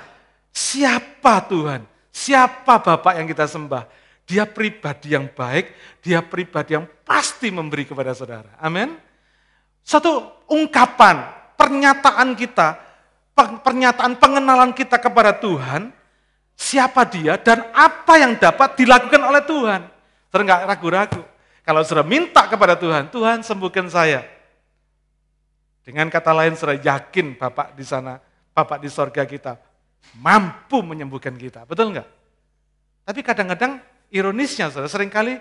[0.50, 3.86] siapa Tuhan, siapa Bapak yang kita sembah,
[4.26, 5.70] dia pribadi yang baik,
[6.02, 8.58] dia pribadi yang pasti memberi kepada saudara.
[8.58, 8.98] Amin.
[9.86, 12.74] Satu ungkapan, pernyataan kita,
[13.38, 15.94] pernyataan pengenalan kita kepada Tuhan,
[16.58, 19.80] siapa dia dan apa yang dapat dilakukan oleh Tuhan.
[20.26, 21.22] Saudara nggak ragu-ragu.
[21.62, 24.26] Kalau saudara minta kepada Tuhan, Tuhan sembuhkan saya.
[25.86, 28.18] Dengan kata lain saudara yakin Bapak di sana,
[28.50, 29.54] Bapak di sorga kita,
[30.18, 31.62] mampu menyembuhkan kita.
[31.62, 32.08] Betul nggak?
[33.06, 33.78] Tapi kadang-kadang
[34.10, 35.38] Ironisnya, saudara, sering kali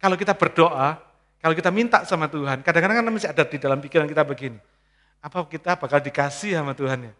[0.00, 0.98] kalau kita berdoa,
[1.40, 4.58] kalau kita minta sama Tuhan, kadang-kadang kan masih ada di dalam pikiran kita begini.
[5.20, 7.14] Apa kita bakal dikasih sama Tuhan ya?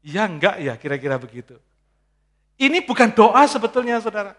[0.00, 1.56] Iya enggak ya, kira-kira begitu.
[2.60, 4.36] Ini bukan doa sebetulnya, saudara.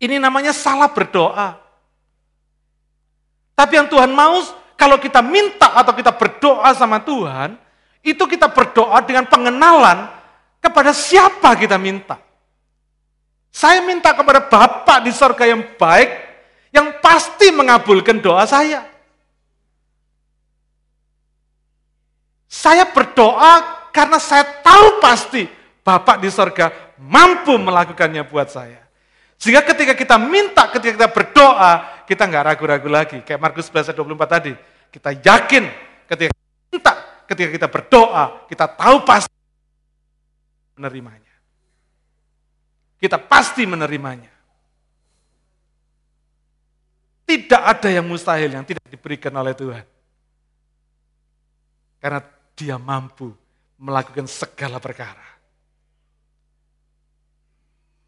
[0.00, 1.56] Ini namanya salah berdoa.
[3.54, 4.42] Tapi yang Tuhan mau,
[4.74, 7.56] kalau kita minta atau kita berdoa sama Tuhan,
[8.04, 10.10] itu kita berdoa dengan pengenalan
[10.60, 12.23] kepada siapa kita minta.
[13.54, 16.10] Saya minta kepada Bapak di sorga yang baik,
[16.74, 18.82] yang pasti mengabulkan doa saya.
[22.50, 25.46] Saya berdoa karena saya tahu pasti
[25.86, 28.82] Bapak di sorga mampu melakukannya buat saya.
[29.38, 33.22] Sehingga ketika kita minta, ketika kita berdoa, kita nggak ragu-ragu lagi.
[33.22, 34.52] Kayak Markus 11 24 tadi.
[34.90, 35.64] Kita yakin
[36.10, 36.92] ketika kita minta,
[37.30, 39.30] ketika kita berdoa, kita tahu pasti
[40.74, 41.23] menerimanya
[43.04, 44.32] kita pasti menerimanya.
[47.28, 49.84] Tidak ada yang mustahil yang tidak diberikan oleh Tuhan.
[52.00, 52.24] Karena
[52.56, 53.28] dia mampu
[53.76, 55.36] melakukan segala perkara.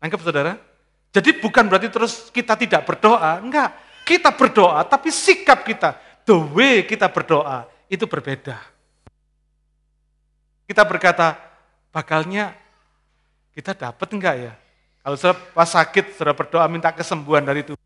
[0.01, 0.57] Anggap saudara?
[1.13, 3.77] Jadi bukan berarti terus kita tidak berdoa, enggak.
[4.09, 5.93] Kita berdoa, tapi sikap kita,
[6.25, 8.57] the way kita berdoa, itu berbeda.
[10.65, 11.37] Kita berkata,
[11.93, 12.57] bakalnya
[13.53, 14.55] kita dapat enggak ya?
[15.07, 17.79] Kalau saudara pas sakit, saudara berdoa minta kesembuhan dari Tuhan.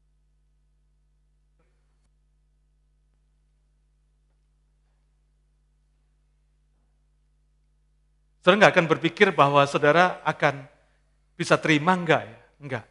[8.41, 10.65] Saudara nggak akan berpikir bahwa saudara akan
[11.37, 12.39] bisa terima enggak ya?
[12.57, 12.85] Enggak.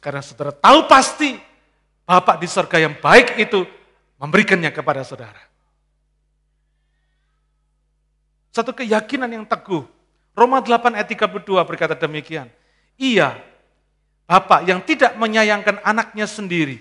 [0.00, 1.36] Karena saudara tahu pasti
[2.08, 3.60] Bapak di surga yang baik itu
[4.16, 5.51] memberikannya kepada saudara.
[8.52, 9.88] Satu keyakinan yang teguh.
[10.36, 12.48] Roma 8 ayat 32 berkata demikian.
[13.00, 13.36] Ia,
[14.32, 16.80] Bapak yang tidak menyayangkan anaknya sendiri,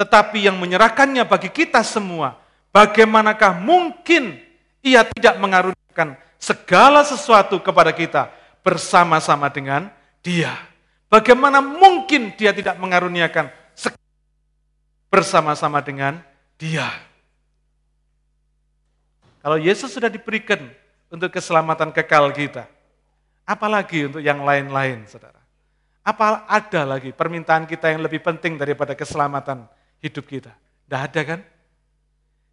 [0.00, 2.40] tetapi yang menyerahkannya bagi kita semua,
[2.72, 4.40] bagaimanakah mungkin
[4.80, 8.32] ia tidak mengaruniakan segala sesuatu kepada kita
[8.64, 9.92] bersama-sama dengan
[10.24, 10.56] dia.
[11.12, 13.52] Bagaimana mungkin dia tidak mengaruniakan
[15.12, 16.24] bersama-sama dengan
[16.56, 16.88] dia?
[19.44, 20.72] Kalau Yesus sudah diberikan
[21.12, 22.64] untuk keselamatan kekal kita,
[23.44, 25.36] apalagi untuk yang lain-lain, saudara?
[26.00, 29.68] Apa ada lagi permintaan kita yang lebih penting daripada keselamatan
[30.00, 30.48] hidup kita?
[30.88, 31.40] Tidak ada kan?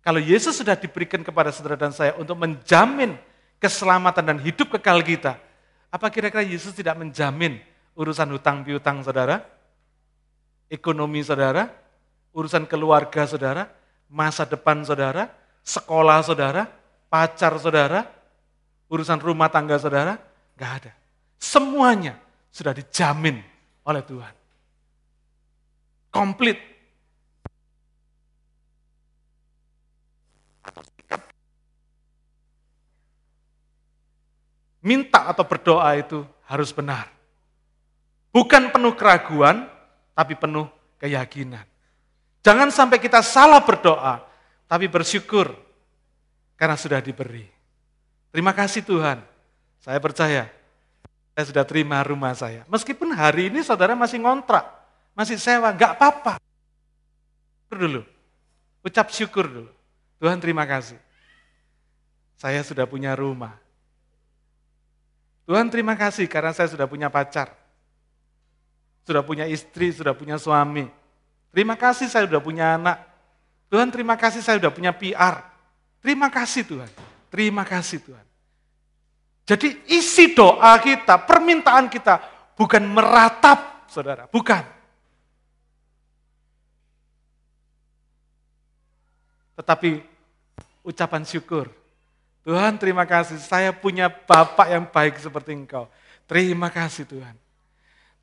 [0.03, 3.15] Kalau Yesus sudah diberikan kepada saudara dan saya untuk menjamin
[3.55, 5.39] keselamatan dan hidup kekal kita,
[5.87, 7.55] apa kira-kira Yesus tidak menjamin
[7.95, 9.47] urusan hutang piutang saudara,
[10.67, 11.71] ekonomi saudara,
[12.35, 13.71] urusan keluarga saudara,
[14.11, 15.31] masa depan saudara,
[15.63, 16.80] sekolah saudara,
[17.11, 18.07] pacar saudara,
[18.87, 20.15] urusan rumah tangga saudara,
[20.55, 20.91] nggak ada.
[21.35, 22.15] Semuanya
[22.47, 23.43] sudah dijamin
[23.83, 24.33] oleh Tuhan.
[26.07, 26.71] Komplit.
[34.81, 37.11] Minta atau berdoa itu harus benar.
[38.31, 39.67] Bukan penuh keraguan,
[40.15, 40.65] tapi penuh
[40.97, 41.67] keyakinan.
[42.41, 44.25] Jangan sampai kita salah berdoa,
[44.65, 45.53] tapi bersyukur
[46.61, 47.49] karena sudah diberi.
[48.29, 49.17] Terima kasih Tuhan,
[49.81, 50.45] saya percaya
[51.33, 52.61] saya sudah terima rumah saya.
[52.69, 54.61] Meskipun hari ini saudara masih ngontrak,
[55.17, 56.37] masih sewa, nggak apa-apa.
[57.73, 58.05] Dulu,
[58.85, 59.71] ucap syukur dulu.
[60.21, 61.01] Tuhan terima kasih.
[62.37, 63.57] Saya sudah punya rumah.
[65.49, 67.57] Tuhan terima kasih karena saya sudah punya pacar
[69.05, 70.87] sudah punya istri, sudah punya suami.
[71.51, 73.03] Terima kasih saya sudah punya anak.
[73.67, 75.50] Tuhan terima kasih saya sudah punya PR.
[76.01, 76.89] Terima kasih Tuhan.
[77.29, 78.25] Terima kasih Tuhan.
[79.45, 82.19] Jadi isi doa kita, permintaan kita
[82.57, 84.61] bukan meratap saudara, bukan.
[89.57, 90.01] Tetapi
[90.81, 91.69] ucapan syukur.
[92.41, 95.85] Tuhan terima kasih saya punya Bapak yang baik seperti engkau.
[96.25, 97.37] Terima kasih Tuhan.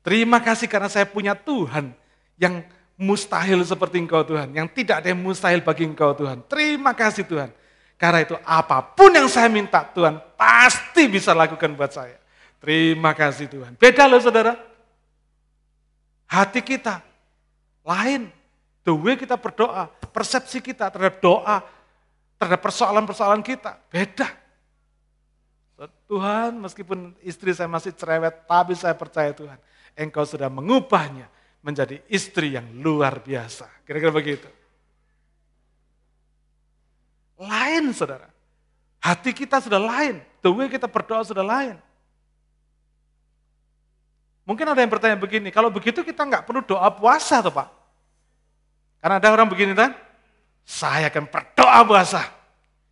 [0.03, 1.95] Terima kasih karena saya punya Tuhan
[2.35, 2.63] yang
[2.99, 4.51] mustahil seperti engkau Tuhan.
[4.51, 6.43] Yang tidak ada yang mustahil bagi engkau Tuhan.
[6.51, 7.53] Terima kasih Tuhan.
[7.99, 12.15] Karena itu apa pun yang saya minta Tuhan pasti bisa lakukan buat saya.
[12.63, 13.75] Terima kasih Tuhan.
[13.75, 14.55] Beda loh saudara.
[16.31, 17.03] Hati kita
[17.83, 18.31] lain.
[18.87, 21.61] The way kita berdoa, persepsi kita terhadap doa,
[22.39, 24.31] terhadap persoalan-persoalan kita, beda.
[26.07, 29.59] Tuhan meskipun istri saya masih cerewet, tapi saya percaya Tuhan
[29.99, 31.27] engkau sudah mengubahnya
[31.59, 33.67] menjadi istri yang luar biasa.
[33.83, 34.47] Kira-kira begitu.
[37.39, 38.27] Lain saudara.
[38.99, 40.19] Hati kita sudah lain.
[40.43, 41.79] The way kita berdoa sudah lain.
[44.43, 47.69] Mungkin ada yang bertanya begini, kalau begitu kita nggak perlu doa puasa tuh Pak.
[48.99, 49.95] Karena ada orang begini kan,
[50.65, 52.27] saya akan berdoa puasa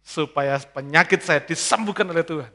[0.05, 2.51] supaya penyakit saya disembuhkan oleh Tuhan.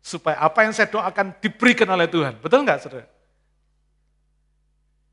[0.00, 2.40] Supaya apa yang saya doakan diberikan oleh Tuhan.
[2.40, 3.08] Betul nggak saudara?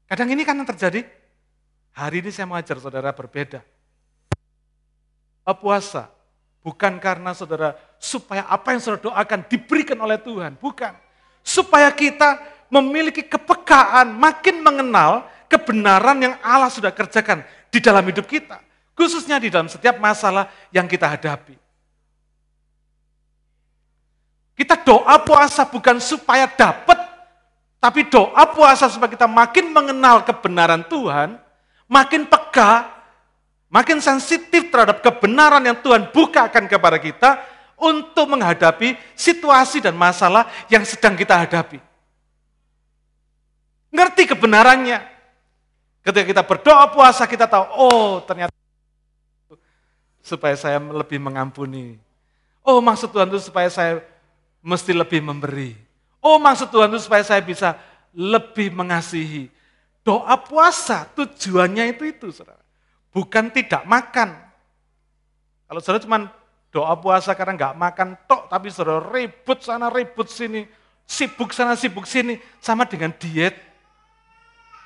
[0.08, 1.04] Kadang ini kan yang terjadi.
[1.92, 3.60] Hari ini saya mengajar saudara berbeda.
[5.52, 6.08] Puasa
[6.62, 10.94] bukan karena saudara supaya apa yang saudara doakan diberikan oleh Tuhan, bukan.
[11.42, 12.38] Supaya kita
[12.70, 17.42] memiliki kepekaan, makin mengenal kebenaran yang Allah sudah kerjakan
[17.74, 18.62] di dalam hidup kita.
[18.94, 21.58] Khususnya di dalam setiap masalah yang kita hadapi.
[24.54, 27.02] Kita doa puasa bukan supaya dapat
[27.82, 31.34] tapi doa puasa supaya kita makin mengenal kebenaran Tuhan,
[31.90, 32.86] makin peka,
[33.72, 37.40] makin sensitif terhadap kebenaran yang Tuhan bukakan kepada kita
[37.80, 41.80] untuk menghadapi situasi dan masalah yang sedang kita hadapi.
[43.90, 45.00] Ngerti kebenarannya.
[46.02, 48.54] Ketika kita berdoa puasa kita tahu, oh ternyata
[50.22, 51.98] supaya saya lebih mengampuni.
[52.62, 54.02] Oh maksud Tuhan itu supaya saya
[54.62, 55.74] mesti lebih memberi.
[56.22, 57.78] Oh maksud Tuhan itu supaya saya bisa
[58.14, 59.50] lebih mengasihi.
[60.02, 62.61] Doa puasa tujuannya itu itu saudara.
[63.12, 64.40] Bukan tidak makan.
[65.68, 66.20] Kalau saudara cuma
[66.72, 70.64] Doa puasa karena nggak makan tok, tapi saudara ribut sana, ribut sini,
[71.04, 73.60] sibuk sana, sibuk sini, sama dengan diet.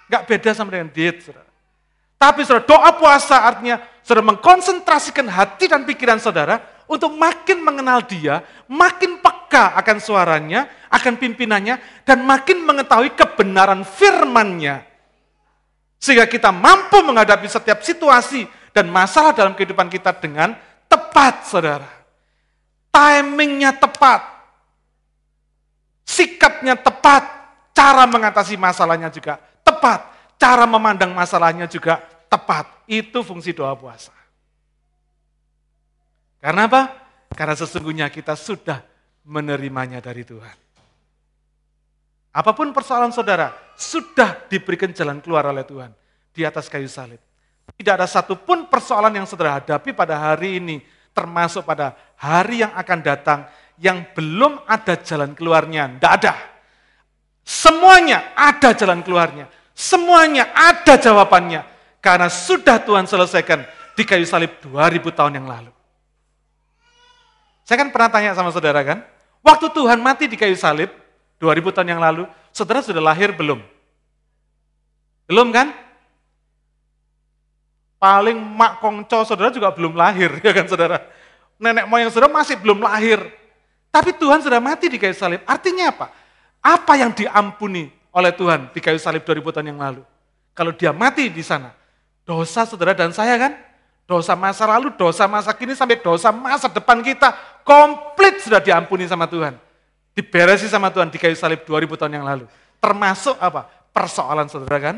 [0.10, 1.46] Nggak beda sama dengan diet, saudara.
[2.18, 6.58] Tapi saudara, doa puasa artinya saudara mengkonsentrasikan hati dan pikiran saudara
[6.90, 14.82] untuk makin mengenal dia, makin peka akan suaranya, akan pimpinannya, dan makin mengetahui kebenaran firmannya.
[16.06, 20.54] Sehingga kita mampu menghadapi setiap situasi dan masalah dalam kehidupan kita dengan
[20.86, 21.90] tepat, saudara.
[22.94, 24.22] Timingnya tepat.
[26.06, 27.26] Sikapnya tepat.
[27.74, 30.06] Cara mengatasi masalahnya juga tepat.
[30.38, 31.98] Cara memandang masalahnya juga
[32.30, 32.70] tepat.
[32.86, 34.14] Itu fungsi doa puasa.
[36.38, 36.82] Karena apa?
[37.34, 38.78] Karena sesungguhnya kita sudah
[39.26, 40.65] menerimanya dari Tuhan.
[42.36, 45.96] Apa pun persoalan saudara, sudah diberikan jalan keluar oleh Tuhan
[46.36, 47.24] di atas kayu salib.
[47.80, 50.84] Tidak ada satupun persoalan yang saudara hadapi pada hari ini,
[51.16, 53.40] termasuk pada hari yang akan datang,
[53.80, 55.96] yang belum ada jalan keluarnya.
[55.96, 56.36] Tidak ada.
[57.40, 59.48] Semuanya ada jalan keluarnya.
[59.72, 61.64] Semuanya ada jawabannya.
[62.04, 63.64] Karena sudah Tuhan selesaikan
[63.96, 65.72] di kayu salib 2000 tahun yang lalu.
[67.64, 69.08] Saya kan pernah tanya sama saudara kan,
[69.40, 71.05] waktu Tuhan mati di kayu salib
[71.46, 73.62] 2000 tahun yang lalu, saudara sudah lahir belum?
[75.30, 75.70] Belum kan?
[78.02, 81.06] Paling mak kongco saudara juga belum lahir, ya kan saudara?
[81.62, 83.22] Nenek moyang saudara masih belum lahir.
[83.94, 85.46] Tapi Tuhan sudah mati di kayu salib.
[85.46, 86.12] Artinya apa?
[86.60, 90.02] Apa yang diampuni oleh Tuhan di kayu salib 2000 tahun yang lalu?
[90.52, 91.72] Kalau dia mati di sana,
[92.26, 93.54] dosa saudara dan saya kan?
[94.06, 97.34] Dosa masa lalu, dosa masa kini, sampai dosa masa depan kita,
[97.66, 99.58] komplit sudah diampuni sama Tuhan.
[100.16, 102.48] Diberesi sama Tuhan di kayu salib 2000 tahun yang lalu.
[102.80, 103.68] Termasuk apa?
[103.92, 104.96] Persoalan saudara kan?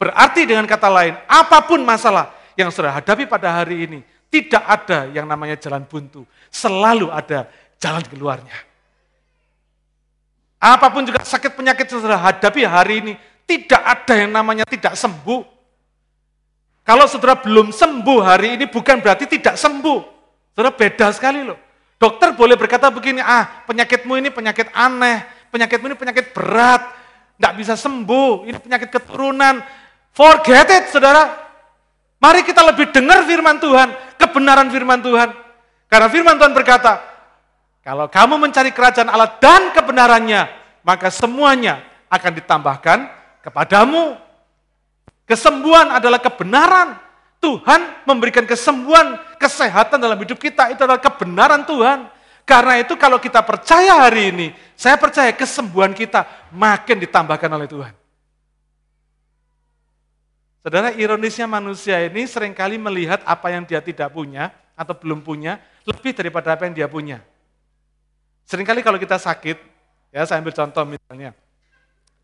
[0.00, 4.00] Berarti dengan kata lain, apa pun masalah yang saudara hadapi pada hari ini,
[4.32, 6.24] tidak ada yang namanya jalan buntu.
[6.48, 8.56] Selalu ada jalan keluarnya.
[10.56, 13.12] Apa pun juga sakit penyakit yang saudara hadapi hari ini,
[13.44, 15.44] tidak ada yang namanya tidak sembuh.
[16.86, 20.00] Kalau saudara belum sembuh hari ini bukan berarti tidak sembuh.
[20.56, 21.65] Saudara beda sekali loh.
[21.96, 26.92] Dokter boleh berkata begini, ah penyakitmu ini penyakit aneh, penyakitmu ini penyakit berat,
[27.40, 29.64] tidak bisa sembuh, ini penyakit keturunan,
[30.16, 31.28] Forget it, saudara.
[32.16, 35.28] Mari kita lebih dengar firman Tuhan, kebenaran firman Tuhan.
[35.92, 37.04] Karena firman Tuhan berkata,
[37.84, 40.48] kalau kamu mencari kerajaan Allah dan kebenarannya,
[40.80, 42.98] maka semuanya akan ditambahkan
[43.44, 44.16] kepadamu.
[45.28, 46.96] Kesembuhan adalah kebenaran.
[47.46, 52.10] Tuhan memberikan kesembuhan, kesehatan dalam hidup kita, itu adalah kebenaran Tuhan.
[52.42, 57.94] Karena itu kalau kita percaya hari ini, saya percaya kesembuhan kita makin ditambahkan oleh Tuhan.
[60.66, 65.62] Saudara, ironisnya manusia ini sering kali melihat apa yang dia tidak punya atau belum punya
[65.86, 67.22] lebih daripada apa yang dia punya.
[68.50, 69.58] Seringkali kalau kita sakit,
[70.10, 71.30] ya saya ambil contoh misalnya,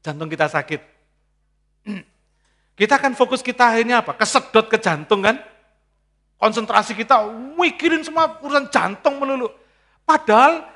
[0.03, 0.83] jantung kita sakit.
[2.83, 4.19] Kita akan fokus kita akhirnya apa?
[4.19, 5.39] Kesedot ke jantung kan?
[6.35, 9.55] Konsentrasi kita mikirin semua urusan jantung melulu.
[10.03, 10.67] Padahal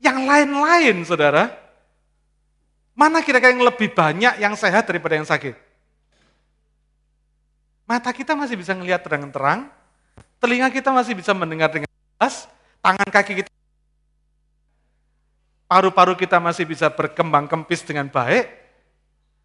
[0.00, 1.52] yang lain-lain saudara,
[2.96, 5.52] mana kira-kira yang lebih banyak yang sehat daripada yang sakit?
[7.84, 9.68] Mata kita masih bisa melihat terang-terang,
[10.40, 12.48] telinga kita masih bisa mendengar dengan jelas,
[12.80, 13.52] tangan kaki kita,
[15.68, 18.48] paru-paru kita masih bisa berkembang kempis dengan baik.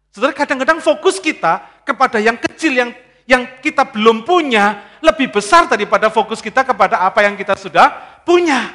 [0.08, 2.90] Saudara, kadang-kadang fokus kita kepada yang kecil, yang
[3.28, 7.92] yang kita belum punya, lebih besar daripada fokus kita kepada apa yang kita sudah
[8.24, 8.72] punya.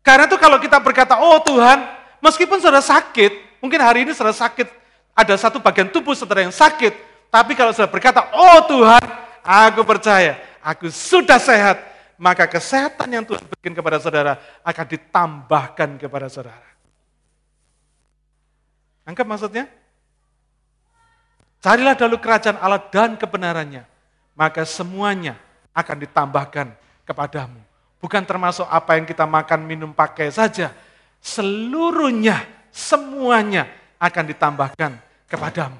[0.00, 1.78] Karena itu kalau kita berkata, oh Tuhan,
[2.24, 4.64] meskipun saudara sakit, mungkin hari ini saudara sakit,
[5.12, 6.96] ada satu bagian tubuh saudara yang sakit,
[7.28, 9.04] tapi kalau sudah berkata, oh Tuhan,
[9.44, 11.84] aku percaya, aku sudah sehat,
[12.16, 16.64] maka kesehatan yang Tuhan berikan kepada saudara akan ditambahkan kepada saudara.
[19.04, 19.81] Anggap maksudnya?
[21.62, 23.86] Carilah dahulu kerajaan Allah dan kebenarannya,
[24.34, 25.38] maka semuanya
[25.70, 26.74] akan ditambahkan
[27.06, 27.62] kepadamu.
[28.02, 30.74] Bukan termasuk apa yang kita makan, minum, pakai saja.
[31.22, 32.42] Seluruhnya,
[32.74, 33.70] semuanya
[34.02, 34.98] akan ditambahkan
[35.30, 35.78] kepadamu.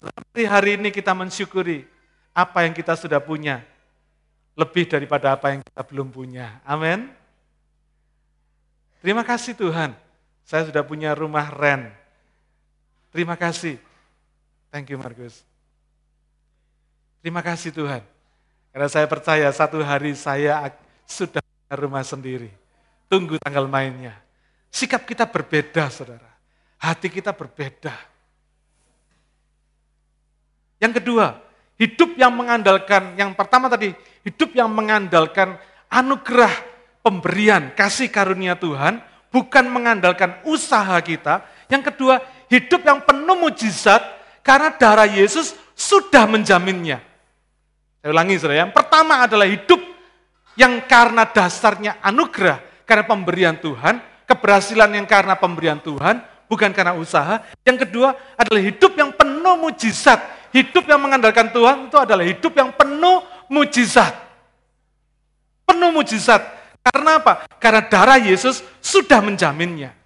[0.00, 1.84] Tapi hari ini kita mensyukuri
[2.32, 3.60] apa yang kita sudah punya.
[4.56, 6.64] Lebih daripada apa yang kita belum punya.
[6.64, 7.12] Amin.
[9.04, 9.92] Terima kasih Tuhan.
[10.48, 12.01] Saya sudah punya rumah ren.
[13.12, 13.76] Terima kasih.
[14.72, 15.44] Thank you Markus.
[17.20, 18.02] Terima kasih Tuhan.
[18.72, 20.72] Karena saya percaya satu hari saya
[21.04, 22.48] sudah punya rumah sendiri.
[23.06, 24.16] Tunggu tanggal mainnya.
[24.72, 26.32] Sikap kita berbeda saudara.
[26.80, 27.92] Hati kita berbeda.
[30.80, 31.38] Yang kedua,
[31.82, 33.90] Hidup yang mengandalkan, yang pertama tadi,
[34.22, 35.58] hidup yang mengandalkan
[35.90, 36.52] anugerah
[37.02, 39.02] pemberian, kasih karunia Tuhan,
[39.34, 41.42] bukan mengandalkan usaha kita.
[41.66, 42.22] Yang kedua,
[42.52, 44.04] hidup yang penuh mujizat,
[44.44, 47.00] karena darah Yesus sudah menjaminnya.
[48.04, 48.68] Saya ulangi, saudara.
[48.68, 49.80] Yang pertama adalah hidup
[50.60, 56.20] yang karena dasarnya anugerah, karena pemberian Tuhan, keberhasilan yang karena pemberian Tuhan,
[56.52, 57.40] bukan karena usaha.
[57.64, 60.20] Yang kedua adalah hidup yang penuh mujizat.
[60.52, 64.12] Hidup yang mengandalkan Tuhan itu adalah hidup yang penuh mujizat.
[65.64, 66.44] Penuh mujizat.
[66.84, 67.48] Karena apa?
[67.56, 69.96] Karena darah Yesus sudah menjaminnya.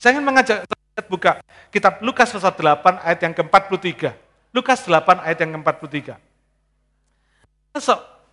[0.00, 0.64] Saya ingin mengajak
[1.06, 1.38] buka
[1.70, 4.10] kitab Lukas pasal 8 ayat yang ke-43.
[4.50, 6.18] Lukas 8 ayat yang ke-43.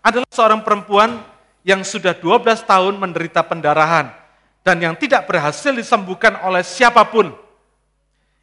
[0.06, 1.22] Adalah seorang perempuan
[1.66, 4.14] yang sudah 12 tahun menderita pendarahan
[4.66, 7.34] dan yang tidak berhasil disembuhkan oleh siapa pun.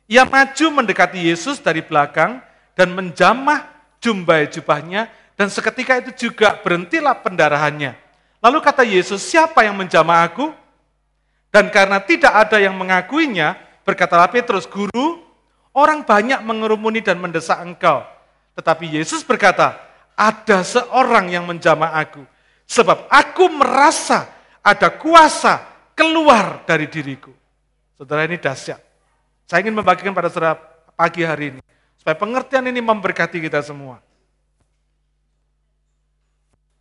[0.07, 2.43] Ia maju mendekati Yesus dari belakang
[2.75, 3.67] dan menjamah
[4.03, 7.97] jumbai jubahnya dan seketika itu juga berhentilah pendarahannya.
[8.43, 10.51] Lalu kata Yesus, siapa yang menjamah aku?
[11.55, 15.23] Dan karena tidak ada yang mengakuinya, berkatalah Petrus, Guru,
[15.75, 18.03] orang banyak mengerumuni dan mendesak engkau.
[18.59, 19.81] Tetapi Yesus berkata,
[20.13, 22.23] ada seorang yang menjamah aku.
[22.69, 24.29] Sebab aku merasa
[24.63, 25.61] ada kuasa
[25.93, 27.33] keluar dari diriku.
[27.99, 28.81] Saudara ini dahsyat.
[29.45, 30.57] Saya ingin membagikan pada saudara
[30.97, 31.61] pagi hari ini.
[32.01, 34.01] Supaya pengertian ini memberkati kita semua.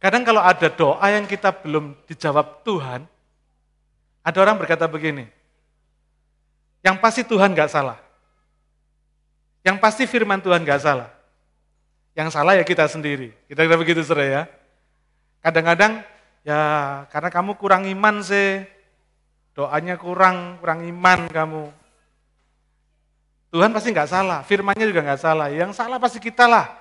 [0.01, 3.05] Kadang kalau ada doa yang kita belum dijawab Tuhan,
[4.25, 5.29] ada orang berkata begini,
[6.81, 7.97] yang pasti Tuhan gak salah.
[9.61, 11.09] Yang pasti firman Tuhan gak salah.
[12.17, 13.31] Yang salah ya kita sendiri.
[13.47, 14.43] Kita kira begitu saudara ya.
[15.41, 16.03] Kadang-kadang
[16.41, 16.61] ya
[17.09, 18.65] karena kamu kurang iman sih,
[19.57, 21.63] doanya kurang, kurang iman kamu.
[23.51, 25.47] Tuhan pasti nggak salah, firmannya juga nggak salah.
[25.51, 26.71] Yang salah pasti kita lah.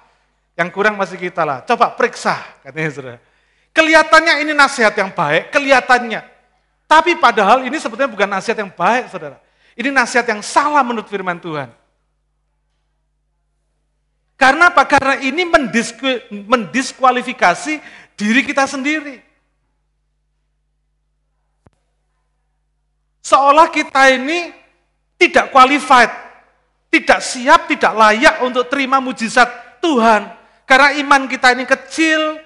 [0.54, 1.66] Yang kurang masih kita lah.
[1.66, 3.18] Coba periksa, katanya saudara.
[3.70, 6.20] Kelihatannya ini nasihat yang baik, kelihatannya.
[6.90, 9.38] Tapi padahal ini sebetulnya bukan nasihat yang baik, saudara.
[9.80, 11.72] Ini nasihat yang salah menurut firman Tuhan.
[14.36, 14.84] Karena apa?
[14.84, 15.48] Karena ini
[16.28, 17.80] mendiskualifikasi
[18.12, 19.24] diri kita sendiri.
[23.24, 24.52] Seolah kita ini
[25.16, 26.12] tidak qualified,
[26.92, 30.28] tidak siap, tidak layak untuk terima mujizat Tuhan.
[30.68, 32.36] Karena iman kita ini kecil,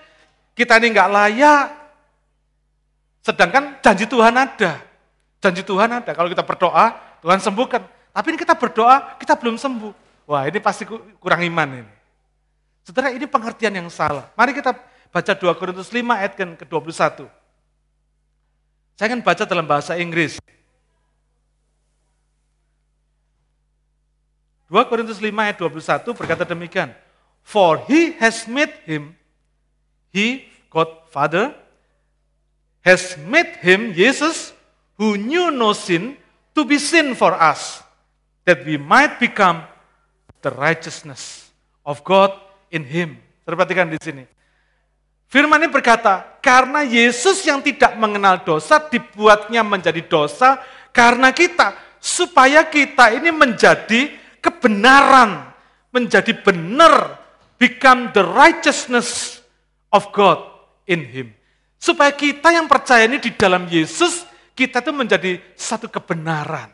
[0.55, 1.67] kita ini nggak layak.
[3.27, 4.79] Sedangkan janji Tuhan ada.
[5.43, 6.11] Janji Tuhan ada.
[6.15, 7.81] Kalau kita berdoa, Tuhan sembuhkan.
[8.13, 9.93] Tapi ini kita berdoa, kita belum sembuh.
[10.29, 10.85] Wah ini pasti
[11.17, 11.93] kurang iman ini.
[12.85, 14.29] Saudara ini pengertian yang salah.
[14.37, 14.77] Mari kita
[15.09, 17.25] baca 2 Korintus 5 ayat ke-21.
[18.95, 20.37] Saya akan baca dalam bahasa Inggris.
[24.69, 26.93] 2 Korintus 5 ayat 21 berkata demikian.
[27.41, 29.17] For he has made him,
[30.13, 31.57] he, God Father,
[32.85, 34.53] has made him, Jesus,
[35.01, 36.21] who knew no sin,
[36.55, 37.83] to be sin for us,
[38.47, 39.67] that we might become
[40.41, 41.51] the righteousness
[41.83, 42.33] of God
[42.71, 43.19] in him.
[43.45, 44.25] Perhatikan di sini.
[45.29, 50.63] Firman ini berkata, karena Yesus yang tidak mengenal dosa dibuatnya menjadi dosa
[50.95, 55.51] karena kita, supaya kita ini menjadi kebenaran,
[55.91, 57.19] menjadi benar
[57.59, 59.41] become the righteousness
[59.91, 60.39] of God
[60.87, 61.35] in him.
[61.83, 64.25] Supaya kita yang percaya ini di dalam Yesus,
[64.55, 66.71] kita itu menjadi satu kebenaran.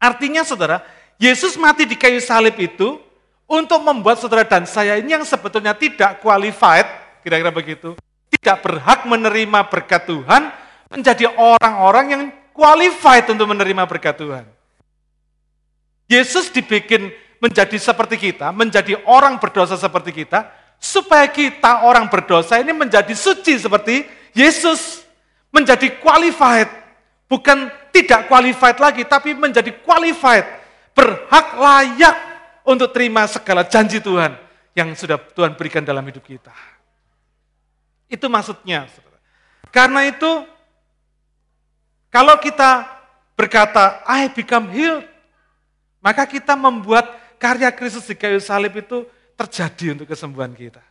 [0.00, 0.80] Artinya saudara,
[1.20, 3.00] Yesus mati di kayu salib itu
[3.44, 6.88] untuk membuat saudara dan saya ini yang sebetulnya tidak qualified,
[7.20, 7.96] kira-kira begitu,
[8.32, 10.48] tidak berhak menerima berkat Tuhan,
[10.88, 12.22] menjadi orang-orang yang
[12.56, 14.44] qualified untuk menerima berkat Tuhan.
[16.08, 20.48] Yesus dibikin menjadi seperti kita, menjadi orang berdosa seperti kita,
[20.80, 25.02] supaya kita orang berdosa ini menjadi suci seperti Yesus,
[25.50, 26.70] menjadi qualified,
[27.26, 30.46] bukan tidak qualified lagi, tapi menjadi qualified,
[30.94, 32.16] berhak layak
[32.66, 34.38] untuk terima segala janji Tuhan
[34.74, 36.54] yang sudah Tuhan berikan dalam hidup kita.
[38.10, 38.86] Itu maksudnya.
[39.70, 40.46] Karena itu,
[42.10, 42.86] kalau kita
[43.38, 45.06] berkata, I become healed,
[46.02, 47.06] maka kita membuat
[47.38, 49.06] karya Kristus di kayu salib itu
[49.38, 50.82] terjadi untuk kesembuhan kita.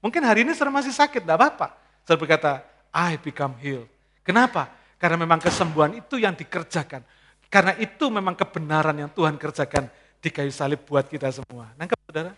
[0.00, 1.79] Mungkin hari ini saudara masih sakit, tidak apa-apa.
[2.10, 3.86] Saudara berkata, I become healed.
[4.26, 4.66] Kenapa?
[4.98, 7.06] Karena memang kesembuhan itu yang dikerjakan.
[7.46, 9.86] Karena itu memang kebenaran yang Tuhan kerjakan
[10.18, 11.70] di kayu salib buat kita semua.
[11.78, 12.34] Nangkep saudara?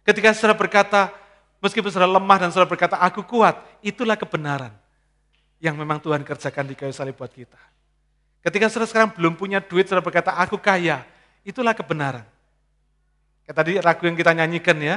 [0.00, 1.12] Ketika saudara berkata,
[1.60, 4.72] meskipun saudara lemah dan saudara berkata, aku kuat, itulah kebenaran
[5.60, 7.60] yang memang Tuhan kerjakan di kayu salib buat kita.
[8.48, 11.04] Ketika saudara sekarang belum punya duit, saudara berkata, aku kaya,
[11.44, 12.24] itulah kebenaran
[13.44, 14.96] Kayak tadi ragu yang kita nyanyikan ya.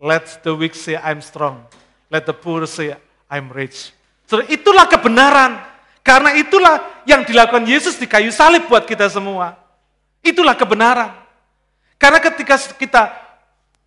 [0.00, 1.68] Let the weak say I'm strong.
[2.12, 2.92] Let the poor say
[3.32, 3.96] I'm rich.
[4.28, 5.64] So, itulah kebenaran.
[6.04, 9.56] Karena itulah yang dilakukan Yesus di kayu salib buat kita semua.
[10.20, 11.14] Itulah kebenaran.
[11.96, 13.02] Karena ketika kita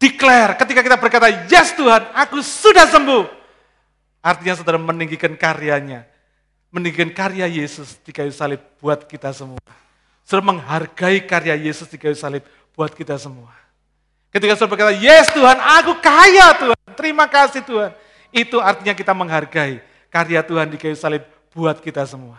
[0.02, 3.28] declare, ketika kita berkata, yes Tuhan, aku sudah sembuh.
[4.26, 6.08] Artinya saudara meninggikan karyanya.
[6.74, 9.62] Meninggikan karya Yesus di kayu salib buat kita semua.
[10.26, 12.42] Saudara menghargai karya Yesus di kayu salib
[12.74, 13.52] buat kita semua.
[14.32, 16.80] Ketika saudara berkata, yes Tuhan, aku kaya Tuhan.
[16.96, 17.92] Terima kasih Tuhan.
[18.36, 19.80] Itu artinya kita menghargai
[20.12, 21.24] karya Tuhan di kayu salib
[21.56, 22.36] buat kita semua.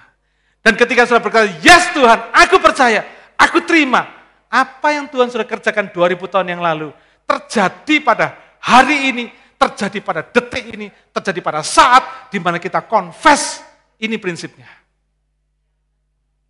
[0.61, 3.01] Dan ketika saudara berkata, yes Tuhan, aku percaya,
[3.41, 4.05] aku terima.
[4.53, 6.93] Apa yang Tuhan sudah kerjakan 2000 tahun yang lalu,
[7.25, 9.25] terjadi pada hari ini,
[9.57, 13.65] terjadi pada detik ini, terjadi pada saat di mana kita confess.
[13.97, 14.69] Ini prinsipnya.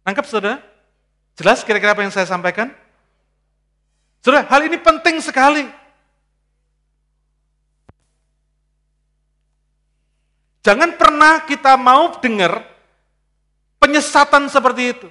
[0.02, 0.58] Nangkep saudara?
[1.38, 2.74] Jelas kira-kira apa yang saya sampaikan?
[4.26, 5.85] Saudara, hal ini penting sekali.
[10.66, 12.58] Jangan pernah kita mau dengar
[13.78, 15.08] penyesatan seperti itu.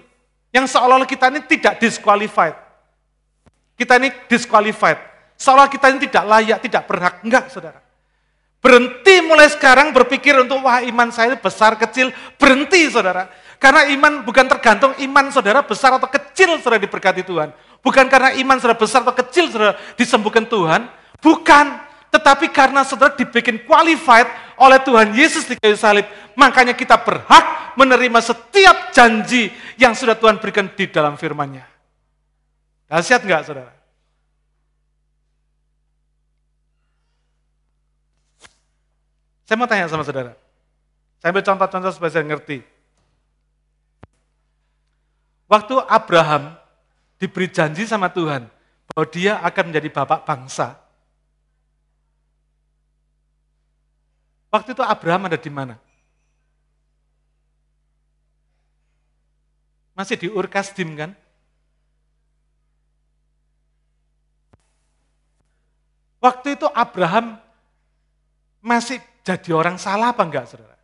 [0.51, 2.59] Yang seolah-olah kita ini tidak disqualified.
[3.79, 4.99] Kita ini disqualified.
[5.39, 7.23] Seolah kita ini tidak layak, tidak berhak.
[7.23, 7.79] Enggak, saudara.
[8.59, 12.11] Berhenti mulai sekarang berpikir untuk, wah iman saya besar, kecil.
[12.35, 13.31] Berhenti, saudara.
[13.55, 17.55] Karena iman bukan tergantung iman saudara besar atau kecil, saudara diberkati Tuhan.
[17.79, 20.91] Bukan karena iman saudara besar atau kecil, saudara disembuhkan Tuhan.
[21.23, 21.94] Bukan.
[22.15, 26.07] Tetapi karena saudara dibikin qualified oleh Tuhan Yesus di kayu salib,
[26.39, 31.67] makanya kita berhak menerima setiap janji yang sudah Tuhan berikan di dalam firman-Nya.
[32.87, 33.75] Dahsyat enggak saudara?
[39.43, 40.39] Saya mau tanya sama saudara.
[41.19, 42.63] Saya ambil contoh-contoh supaya saya ngerti.
[45.51, 46.55] Waktu Abraham
[47.19, 48.47] diberi janji sama Tuhan
[48.87, 50.79] bahwa dia akan menjadi bapak bangsa,
[54.55, 55.75] Waktu itu Abraham ada di mana?
[59.91, 61.11] Masih di Ur Kasdim kan?
[66.23, 67.35] Waktu itu Abraham
[68.63, 70.79] masih jadi orang salah apa enggak, saudara?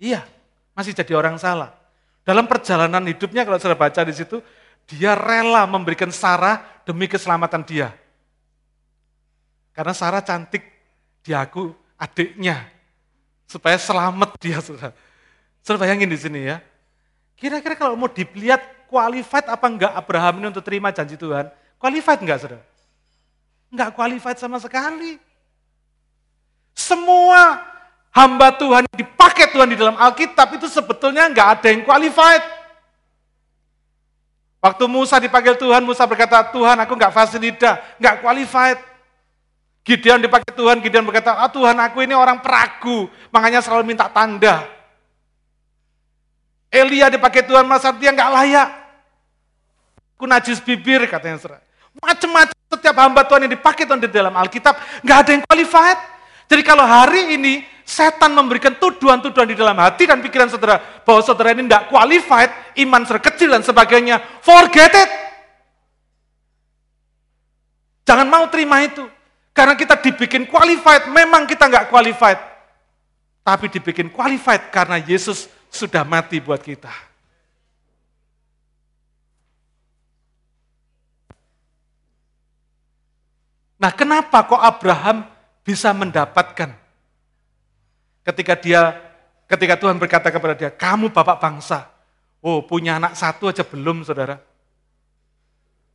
[0.00, 0.24] Iya,
[0.72, 1.76] masih jadi orang salah.
[2.24, 4.40] Dalam perjalanan hidupnya kalau saudara baca di situ,
[4.88, 7.92] dia rela memberikan Sarah demi keselamatan dia.
[9.76, 10.64] Karena Sarah cantik,
[11.20, 12.68] dia aku adiknya
[13.48, 14.92] supaya selamat dia saudara.
[15.64, 16.62] Saudara bayangin di sini ya.
[17.36, 21.50] Kira-kira kalau mau dilihat qualified apa enggak Abraham ini untuk terima janji Tuhan?
[21.76, 22.64] Qualified enggak saudara?
[23.68, 25.18] Enggak qualified sama sekali.
[26.76, 27.60] Semua
[28.12, 32.44] hamba Tuhan dipakai Tuhan di dalam Alkitab itu sebetulnya enggak ada yang qualified.
[34.60, 38.80] Waktu Musa dipanggil Tuhan, Musa berkata, Tuhan aku enggak fasilita, enggak qualified.
[39.86, 44.66] Gideon dipakai Tuhan, Gideon berkata, ah Tuhan aku ini orang peragu, makanya selalu minta tanda.
[46.66, 48.68] Elia dipakai Tuhan, masa dia nggak layak.
[50.18, 51.62] Aku najis bibir katanya saudara.
[52.02, 54.74] Macam-macam setiap hamba Tuhan yang dipakai Tuhan di dalam Alkitab,
[55.06, 56.00] nggak ada yang qualified.
[56.50, 61.54] Jadi kalau hari ini setan memberikan tuduhan-tuduhan di dalam hati dan pikiran saudara, bahwa saudara
[61.54, 62.50] ini tidak qualified,
[62.82, 65.10] iman saudara kecil dan sebagainya, forget it.
[68.02, 69.06] Jangan mau terima itu.
[69.56, 72.36] Karena kita dibikin qualified, memang kita nggak qualified.
[73.40, 76.92] Tapi dibikin qualified karena Yesus sudah mati buat kita.
[83.80, 85.24] Nah kenapa kok Abraham
[85.64, 86.72] bisa mendapatkan
[88.24, 88.82] ketika dia
[89.46, 91.88] ketika Tuhan berkata kepada dia, kamu bapak bangsa.
[92.44, 94.36] Oh punya anak satu aja belum saudara.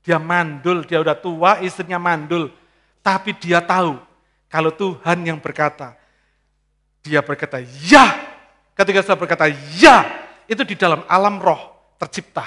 [0.01, 2.60] Dia mandul, dia udah tua, istrinya mandul.
[3.01, 3.97] Tapi dia tahu
[4.45, 5.97] kalau Tuhan yang berkata,
[7.01, 8.29] dia berkata ya.
[8.77, 10.05] Ketika saya berkata ya,
[10.45, 11.59] itu di dalam alam roh
[11.97, 12.45] tercipta.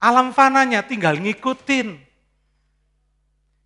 [0.00, 2.08] Alam fananya tinggal ngikutin.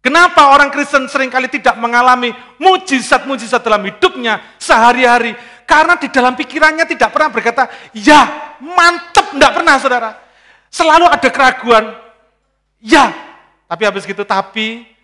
[0.04, 2.28] Kenapa orang Kristen sering kali tidak mengalami
[2.60, 5.32] mujizat-mujizat dalam hidupnya sehari-hari?
[5.64, 10.10] Karena di dalam pikirannya tidak pernah berkata, ya mantep, tidak pernah saudara.
[10.68, 11.96] Selalu ada keraguan,
[12.84, 13.33] ya
[13.64, 14.94] tapi habis gitu, tapi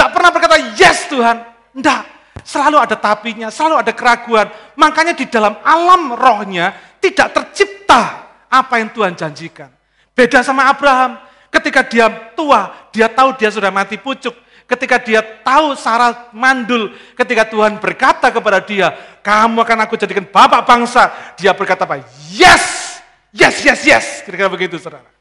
[0.00, 1.36] tidak pernah berkata yes Tuhan.
[1.76, 2.02] Tidak.
[2.40, 4.48] Selalu ada tapinya, selalu ada keraguan.
[4.72, 9.68] Makanya di dalam alam rohnya tidak tercipta apa yang Tuhan janjikan.
[10.16, 11.20] Beda sama Abraham.
[11.50, 14.32] Ketika dia tua, dia tahu dia sudah mati pucuk.
[14.64, 20.62] Ketika dia tahu Sarah mandul, ketika Tuhan berkata kepada dia, kamu akan aku jadikan bapak
[20.62, 21.10] bangsa.
[21.34, 22.00] Dia berkata apa?
[22.30, 22.96] Yes,
[23.34, 24.06] yes, yes, yes.
[24.22, 25.19] Kira-kira begitu saudara.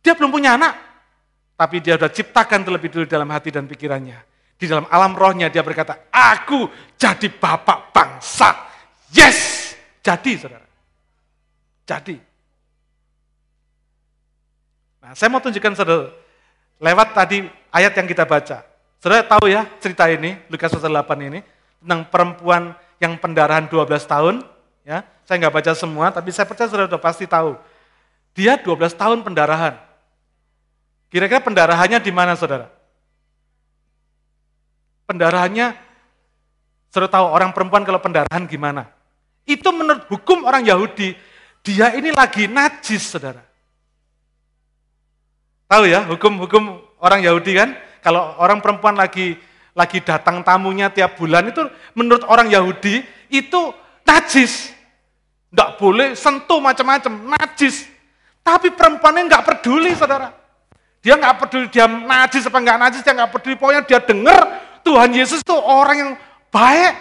[0.00, 0.72] Dia belum punya anak,
[1.60, 4.16] tapi dia sudah ciptakan terlebih dulu dalam hati dan pikirannya.
[4.56, 8.52] Di dalam alam rohnya dia berkata, aku jadi bapak bangsa.
[9.12, 9.72] Yes!
[10.00, 10.64] Jadi saudara.
[11.84, 12.16] Jadi.
[15.04, 16.12] Nah saya mau tunjukkan saudara,
[16.80, 18.64] lewat tadi ayat yang kita baca.
[19.00, 21.40] Saudara tahu ya cerita ini, Lukas pasal 8 ini,
[21.80, 24.44] tentang perempuan yang pendarahan 12 tahun.
[24.84, 27.56] ya Saya nggak baca semua, tapi saya percaya saudara sudah pasti tahu.
[28.36, 29.89] Dia 12 tahun pendarahan.
[31.10, 32.70] Kira-kira pendarahannya di mana saudara?
[35.10, 35.74] Pendarahannya,
[36.86, 38.86] saudara tahu orang perempuan kalau pendarahan gimana?
[39.42, 41.18] Itu menurut hukum orang Yahudi,
[41.66, 43.42] dia ini lagi najis saudara.
[45.66, 47.74] Tahu ya hukum-hukum orang Yahudi kan?
[48.06, 49.34] Kalau orang perempuan lagi
[49.74, 51.62] lagi datang tamunya tiap bulan itu
[51.94, 53.74] menurut orang Yahudi itu
[54.06, 54.74] najis.
[55.50, 57.90] Enggak boleh sentuh macam-macam, najis.
[58.46, 60.39] Tapi perempuannya enggak peduli saudara.
[61.00, 63.56] Dia enggak peduli dia najis apa enggak najis, dia enggak peduli.
[63.56, 64.40] Pokoknya dia dengar
[64.84, 66.12] Tuhan Yesus itu orang yang
[66.52, 66.94] baik.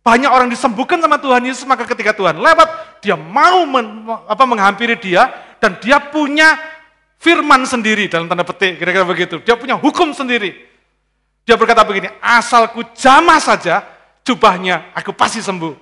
[0.00, 4.96] Banyak orang disembuhkan sama Tuhan Yesus, maka ketika Tuhan lewat, dia mau men, apa, menghampiri
[4.96, 5.28] dia,
[5.60, 6.56] dan dia punya
[7.20, 9.36] firman sendiri dalam tanda petik, kira-kira begitu.
[9.44, 10.56] Dia punya hukum sendiri.
[11.44, 13.84] Dia berkata begini, asalku jamah saja
[14.24, 15.76] jubahnya, aku pasti sembuh.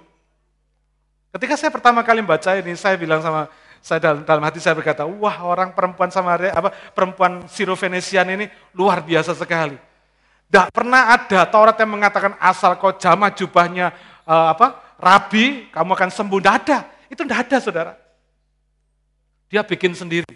[1.39, 3.47] Ketika saya pertama kali membaca ini, saya bilang sama
[3.87, 8.99] saya dalam, dalam hati saya berkata, wah orang perempuan Samaria, apa perempuan Siro-Venesian ini luar
[8.99, 9.79] biasa sekali.
[10.51, 13.95] Tidak pernah ada Taurat yang mengatakan asal kau jamah jubahnya
[14.27, 16.39] uh, apa rabi, kamu akan sembuh.
[16.43, 17.93] Tidak ada, itu tidak ada saudara.
[19.47, 20.27] Dia bikin sendiri.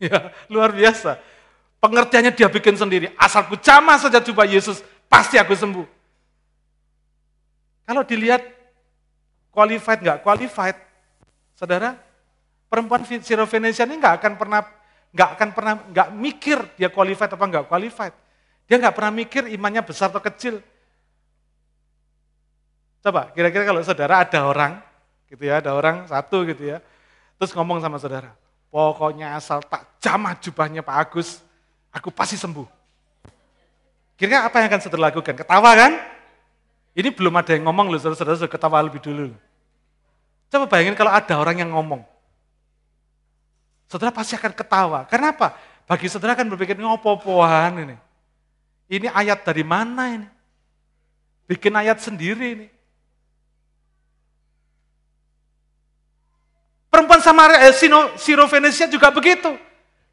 [0.00, 1.20] Ya, luar biasa.
[1.76, 3.12] Pengertiannya dia bikin sendiri.
[3.20, 4.80] Asal ku jamah saja jubah Yesus,
[5.12, 5.84] pasti aku sembuh.
[7.84, 8.40] Kalau dilihat
[9.52, 10.80] qualified nggak qualified,
[11.52, 12.00] saudara,
[12.70, 14.62] perempuan Venesia ini nggak akan pernah
[15.10, 18.14] nggak akan pernah nggak mikir dia qualified apa nggak qualified.
[18.70, 20.62] Dia nggak pernah mikir imannya besar atau kecil.
[23.02, 24.78] Coba, kira-kira kalau saudara ada orang,
[25.26, 26.78] gitu ya, ada orang satu gitu ya,
[27.40, 28.36] terus ngomong sama saudara,
[28.70, 31.42] Pokoknya asal tak jamah jubahnya Pak Agus,
[31.90, 32.68] aku pasti sembuh.
[34.14, 35.34] Kira-kira apa yang akan saudara lakukan?
[35.34, 35.92] Ketawa kan?
[36.94, 39.34] Ini belum ada yang ngomong loh, saudara-saudara ketawa lebih dulu.
[40.52, 42.06] Coba bayangin kalau ada orang yang ngomong.
[43.90, 45.02] Saudara pasti akan ketawa.
[45.10, 45.58] Karena apa?
[45.90, 47.96] Bagi saudara kan berpikir, ngopo-pohan ini.
[48.86, 50.28] Ini ayat dari mana ini?
[51.50, 52.66] Bikin ayat sendiri ini.
[56.86, 59.50] Perempuan Samaria, eh, Sino, Siro Venesia juga begitu.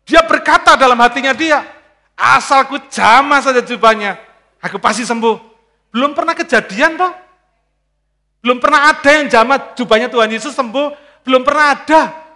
[0.09, 1.61] Dia berkata dalam hatinya dia,
[2.17, 4.17] asalku jamah saja jubahnya,
[4.57, 5.37] aku pasti sembuh.
[5.93, 7.13] Belum pernah kejadian toh.
[8.41, 12.26] Belum pernah ada yang jamah jubahnya Tuhan Yesus sembuh, belum pernah ada.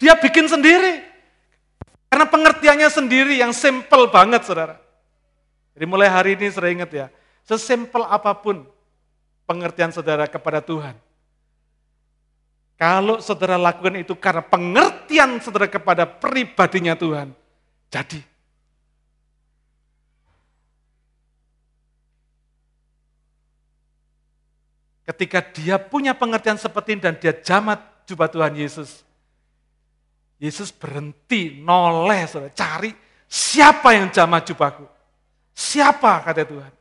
[0.00, 1.04] Dia bikin sendiri.
[2.10, 4.80] Karena pengertiannya sendiri yang simple banget saudara.
[5.76, 7.06] Jadi mulai hari ini sering ingat ya,
[7.46, 8.66] sesimpel apa pun
[9.46, 10.98] pengertian saudara kepada Tuhan
[12.80, 17.28] kalau saudara lakukan itu karena pengertian saudara kepada pribadinya Tuhan,
[17.92, 18.24] jadi.
[25.04, 29.04] Ketika dia punya pengertian seperti ini dan dia jamat jubah Tuhan Yesus,
[30.40, 32.96] Yesus berhenti, noleh, saudara, cari
[33.28, 34.88] siapa yang jamah jubahku.
[35.52, 36.72] Siapa kata Tuhan.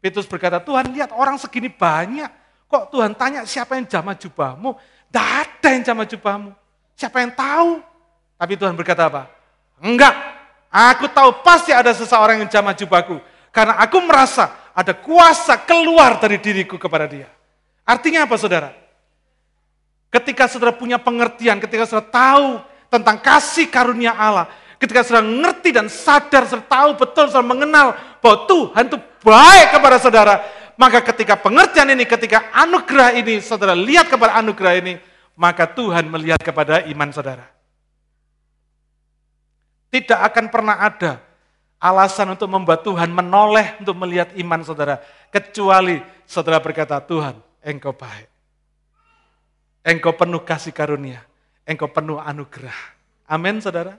[0.00, 2.26] Petrus berkata, Tuhan lihat orang segini banyak.
[2.72, 4.74] Kok Tuhan tanya siapa yang jamah jubahmu?
[5.12, 6.50] Tidak ada yang sama jubahmu.
[6.96, 7.84] Siapa yang tahu?
[8.40, 9.28] Tapi Tuhan berkata apa?
[9.76, 10.16] Enggak,
[10.72, 13.20] aku tahu pasti ada seseorang yang jamah jubahku.
[13.52, 17.28] Karena aku merasa ada kuasa keluar dari diriku kepada dia.
[17.84, 18.72] Artinya apa saudara?
[20.08, 25.88] Ketika saudara punya pengertian, ketika saudara tahu tentang kasih karunia Allah, ketika saudara ngerti dan
[25.88, 30.34] sadar, saudara tahu betul, saudara mengenal bahwa Tuhan itu baik kepada saudara,
[30.76, 35.00] maka ketika pengertian ini, ketika anugerah ini, saudara lihat kepada anugerah ini,
[35.32, 37.48] maka Tuhan melihat kepada iman saudara.
[39.88, 41.20] Tidak akan pernah ada
[41.80, 45.00] alasan untuk membuat Tuhan menoleh untuk melihat iman saudara.
[45.32, 45.96] Kecuali
[46.28, 48.28] saudara berkata, Tuhan engkau baik.
[49.80, 51.31] Engkau penuh kasih karunia.
[51.62, 52.76] Engkau penuh anugerah.
[53.30, 53.94] Amin saudara.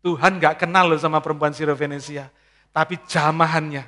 [0.00, 2.32] Tuhan gak kenal loh sama perempuan Siro Venesia.
[2.70, 3.84] Tapi jamahannya,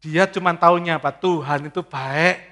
[0.00, 1.12] dia cuma taunya apa?
[1.12, 2.48] Tuhan itu baik.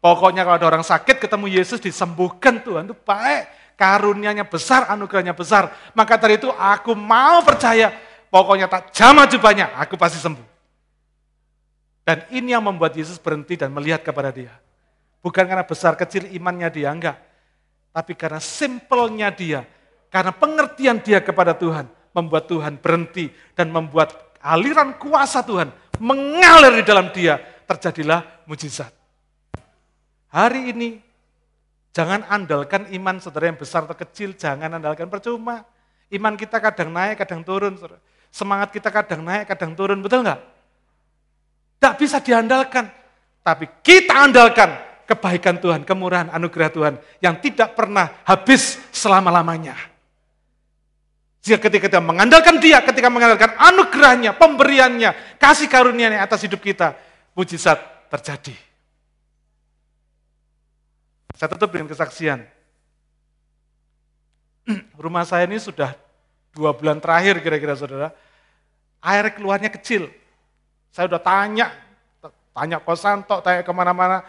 [0.00, 3.74] Pokoknya kalau ada orang sakit ketemu Yesus disembuhkan Tuhan itu baik.
[3.74, 5.72] Karunianya besar, anugerahnya besar.
[5.96, 7.90] Maka dari itu aku mau percaya.
[8.30, 10.46] Pokoknya tak jama jubahnya, aku pasti sembuh.
[12.06, 14.54] Dan ini yang membuat Yesus berhenti dan melihat kepada dia.
[15.20, 17.29] Bukan karena besar kecil imannya dia, enggak.
[17.90, 19.66] Tapi karena simpelnya dia,
[20.10, 26.84] karena pengertian dia kepada Tuhan, membuat Tuhan berhenti dan membuat aliran kuasa Tuhan mengalir di
[26.86, 28.90] dalam dia, terjadilah mujizat.
[30.30, 31.02] Hari ini,
[31.90, 35.66] jangan andalkan iman saudara yang besar atau kecil, jangan andalkan percuma.
[36.10, 37.74] Iman kita kadang naik, kadang turun.
[38.30, 40.42] Semangat kita kadang naik, kadang turun, betul enggak?
[41.78, 42.86] Tidak bisa diandalkan.
[43.42, 49.74] Tapi kita andalkan kebaikan Tuhan, kemurahan anugerah Tuhan yang tidak pernah habis selama-lamanya.
[51.42, 56.94] Jika ketika kita mengandalkan dia, ketika mengandalkan anugerahnya, pemberiannya, kasih karunia atas hidup kita,
[57.34, 57.80] mujizat
[58.12, 58.54] terjadi.
[61.34, 62.44] Saya tutup dengan kesaksian.
[65.00, 65.96] Rumah saya ini sudah
[66.52, 68.12] dua bulan terakhir kira-kira saudara,
[69.00, 70.12] air keluarnya kecil.
[70.92, 71.72] Saya udah tanya,
[72.52, 74.20] tanya kosanto, tanya ke mana-mana,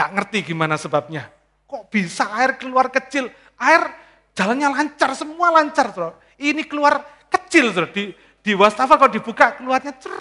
[0.00, 1.28] gak ngerti gimana sebabnya.
[1.68, 3.28] Kok bisa air keluar kecil?
[3.60, 3.92] Air
[4.32, 5.92] jalannya lancar, semua lancar.
[5.92, 6.16] Saudara.
[6.40, 7.92] Ini keluar kecil, saudara.
[7.92, 10.16] di, di wastafel kalau dibuka keluarnya cer,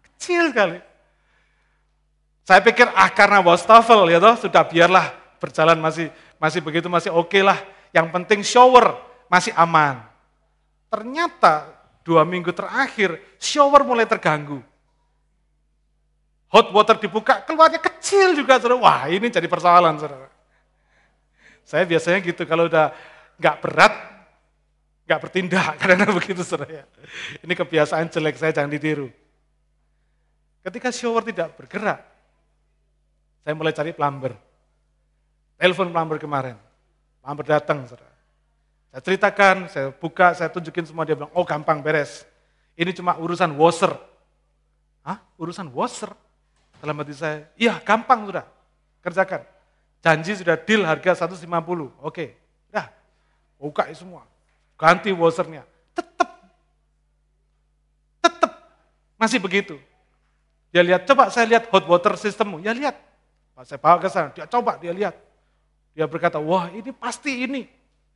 [0.00, 0.80] kecil kali.
[2.46, 5.10] Saya pikir ah karena wastafel ya toh sudah biarlah
[5.42, 7.58] berjalan masih masih begitu masih oke okay lah.
[7.92, 8.96] Yang penting shower
[9.28, 10.00] masih aman.
[10.88, 11.68] Ternyata
[12.06, 14.62] dua minggu terakhir shower mulai terganggu.
[16.46, 18.78] Hot water dibuka, keluarnya kecil juga, saudara.
[18.78, 20.30] Wah ini jadi persoalan, saudara.
[21.66, 22.94] Saya biasanya gitu, kalau udah
[23.34, 23.94] nggak berat,
[25.10, 26.86] nggak bertindak, karena begitu, saudara.
[27.42, 29.10] Ini kebiasaan jelek saya, jangan ditiru.
[30.62, 32.02] Ketika shower tidak bergerak,
[33.42, 34.34] saya mulai cari plumber.
[35.58, 36.58] Telepon plumber kemarin.
[37.22, 38.14] Plumber datang, saudara.
[38.94, 42.22] Saya ceritakan, saya buka, saya tunjukin semua, dia bilang, oh gampang, beres.
[42.78, 43.94] Ini cuma urusan washer.
[45.02, 45.18] Hah?
[45.38, 46.14] Urusan washer?
[46.80, 48.44] Dalam hati saya, iya gampang sudah,
[49.00, 49.42] kerjakan.
[50.04, 51.42] Janji sudah deal harga 150,
[51.98, 52.26] oke.
[52.70, 52.86] Dah,
[53.58, 54.22] buka semua.
[54.76, 55.64] Ganti washernya.
[55.96, 56.30] Tetap,
[58.22, 58.52] tetap
[59.18, 59.80] masih begitu.
[60.70, 62.60] Dia lihat, coba saya lihat hot water sistemmu.
[62.60, 63.00] Ya lihat.
[63.64, 65.16] Saya bawa ke sana, dia coba, dia lihat.
[65.96, 67.64] Dia berkata, wah ini pasti ini.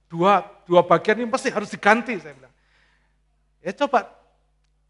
[0.05, 2.53] Dua, dua bagian ini pasti harus diganti, saya bilang.
[3.65, 4.05] Ya coba,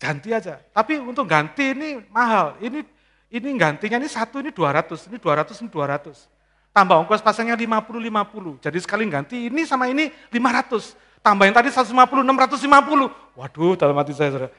[0.03, 0.59] ganti aja.
[0.75, 2.59] Tapi untuk ganti ini mahal.
[2.59, 2.83] Ini
[3.31, 6.26] ini gantinya ini satu, ini 200, ini 200, ini 200.
[6.74, 8.59] Tambah ongkos pasangnya 50, 50.
[8.59, 10.99] Jadi sekali ganti ini sama ini 500.
[11.22, 13.39] Tambahin tadi 150, 650.
[13.39, 14.51] Waduh, dalam hati saya, saudara.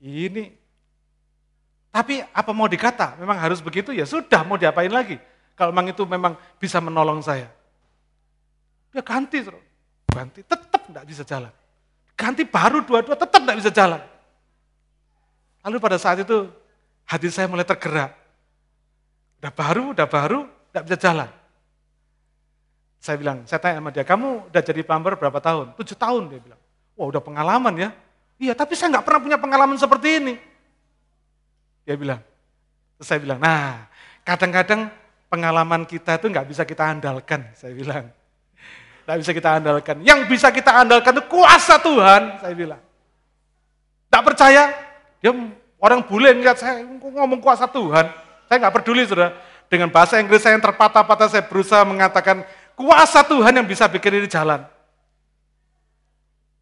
[0.00, 0.48] Ini,
[1.92, 3.20] tapi apa mau dikata?
[3.20, 5.20] Memang harus begitu ya sudah, mau diapain lagi?
[5.52, 7.52] Kalau memang itu memang bisa menolong saya.
[8.96, 9.60] Dia ganti, saudara.
[10.08, 11.52] Ganti, tetap tidak bisa jalan.
[12.16, 14.00] Ganti baru dua-dua, tetap tidak bisa jalan.
[15.68, 16.48] Lalu pada saat itu
[17.08, 18.12] hati saya mulai tergerak.
[19.40, 21.30] Udah baru, udah baru, tidak bisa jalan.
[23.00, 25.72] Saya bilang, saya tanya sama dia, kamu udah jadi plumber berapa tahun?
[25.80, 26.60] Tujuh tahun, dia bilang.
[26.98, 27.90] Wah udah pengalaman ya.
[28.36, 30.34] Iya, tapi saya nggak pernah punya pengalaman seperti ini.
[31.86, 32.20] Dia bilang.
[32.98, 33.86] Terus saya bilang, nah
[34.26, 34.90] kadang-kadang
[35.30, 38.10] pengalaman kita itu nggak bisa kita andalkan, saya bilang.
[39.06, 39.96] Nggak bisa kita andalkan.
[40.02, 42.82] Yang bisa kita andalkan itu kuasa Tuhan, saya bilang.
[44.10, 44.74] Tak percaya,
[45.22, 45.32] dia
[45.78, 48.10] Orang bule ngeliat saya ngomong kuasa Tuhan.
[48.50, 49.30] Saya nggak peduli sudah.
[49.70, 52.42] Dengan bahasa Inggris saya yang terpatah-patah saya berusaha mengatakan
[52.74, 54.66] kuasa Tuhan yang bisa bikin ini jalan.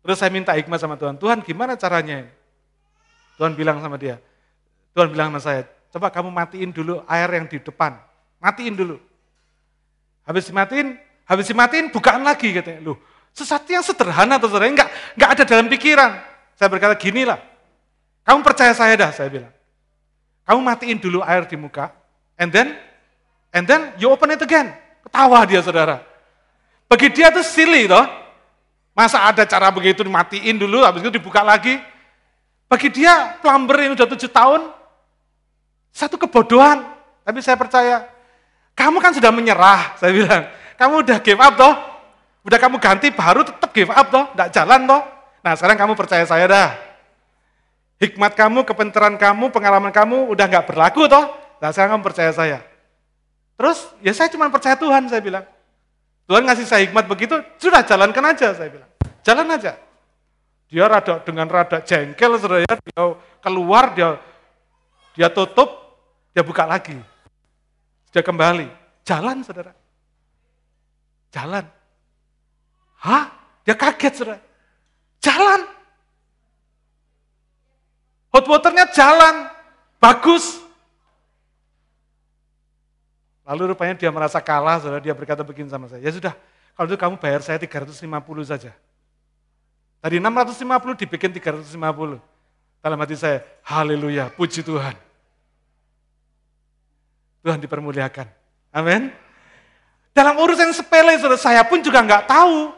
[0.05, 1.17] Terus saya minta hikmah sama Tuhan.
[1.17, 2.29] Tuhan gimana caranya?
[3.41, 4.21] Tuhan bilang sama dia.
[4.97, 5.61] Tuhan bilang sama saya,
[5.93, 8.01] coba kamu matiin dulu air yang di depan.
[8.41, 8.97] Matiin dulu.
[10.25, 10.97] Habis dimatiin,
[11.29, 12.81] habis dimatiin bukaan lagi katanya.
[12.81, 12.97] Loh,
[13.37, 16.11] sesuatu yang sederhana atau sederhana, enggak, enggak ada dalam pikiran.
[16.57, 17.37] Saya berkata, gini lah,
[18.27, 19.55] kamu percaya saya dah, saya bilang.
[20.43, 21.95] Kamu matiin dulu air di muka,
[22.35, 22.75] and then,
[23.55, 24.75] and then you open it again.
[25.07, 26.03] Ketawa dia saudara.
[26.91, 28.03] Bagi dia tuh silly toh.
[28.97, 31.79] Masa ada cara begitu dimatiin dulu, habis itu dibuka lagi.
[32.67, 34.75] Bagi dia plumber yang udah tujuh tahun,
[35.95, 36.83] satu kebodohan.
[37.23, 38.07] Tapi saya percaya,
[38.75, 40.43] kamu kan sudah menyerah, saya bilang.
[40.77, 41.75] Kamu udah give up toh.
[42.47, 45.03] Udah kamu ganti baru tetap give up toh, enggak jalan toh.
[45.43, 46.86] Nah sekarang kamu percaya saya dah.
[47.97, 51.33] Hikmat kamu, kepenteran kamu, pengalaman kamu udah nggak berlaku toh.
[51.61, 52.59] Nah sekarang kamu percaya saya.
[53.57, 55.45] Terus ya saya cuma percaya Tuhan saya bilang.
[56.27, 58.91] Tuhan ngasih saya hikmat begitu, sudah jalankan aja saya bilang.
[59.25, 59.79] Jalan aja.
[60.67, 62.77] Dia rada dengan rada jengkel saudara dia
[63.39, 64.19] keluar, dia
[65.15, 65.97] dia tutup,
[66.35, 66.99] dia buka lagi.
[68.13, 68.69] Dia kembali.
[69.07, 69.73] Jalan saudara.
[71.31, 71.65] Jalan.
[73.01, 73.25] Hah?
[73.65, 74.41] Dia kaget saudara.
[75.23, 75.76] Jalan.
[78.37, 79.49] Hot waternya jalan,
[79.97, 80.61] bagus.
[83.49, 86.37] Lalu rupanya dia merasa kalah, saudara, dia berkata begini sama saya, ya sudah,
[86.77, 87.97] kalau itu kamu bayar saya 350
[88.45, 88.77] saja.
[90.05, 92.21] Dari 650 dibikin 350.
[92.85, 94.93] Dalam hati saya, haleluya, puji Tuhan.
[97.41, 98.29] Tuhan dipermuliakan.
[98.77, 99.17] Amin.
[100.13, 102.69] Dalam urusan sepele, saudara, saya pun juga nggak tahu.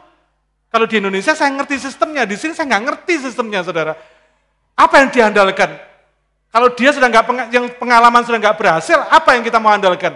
[0.71, 3.99] Kalau di Indonesia saya ngerti sistemnya, di sini saya nggak ngerti sistemnya, saudara.
[4.79, 5.75] Apa yang diandalkan?
[6.49, 10.15] Kalau dia sudah nggak yang pengalaman sudah nggak berhasil, apa yang kita mau andalkan?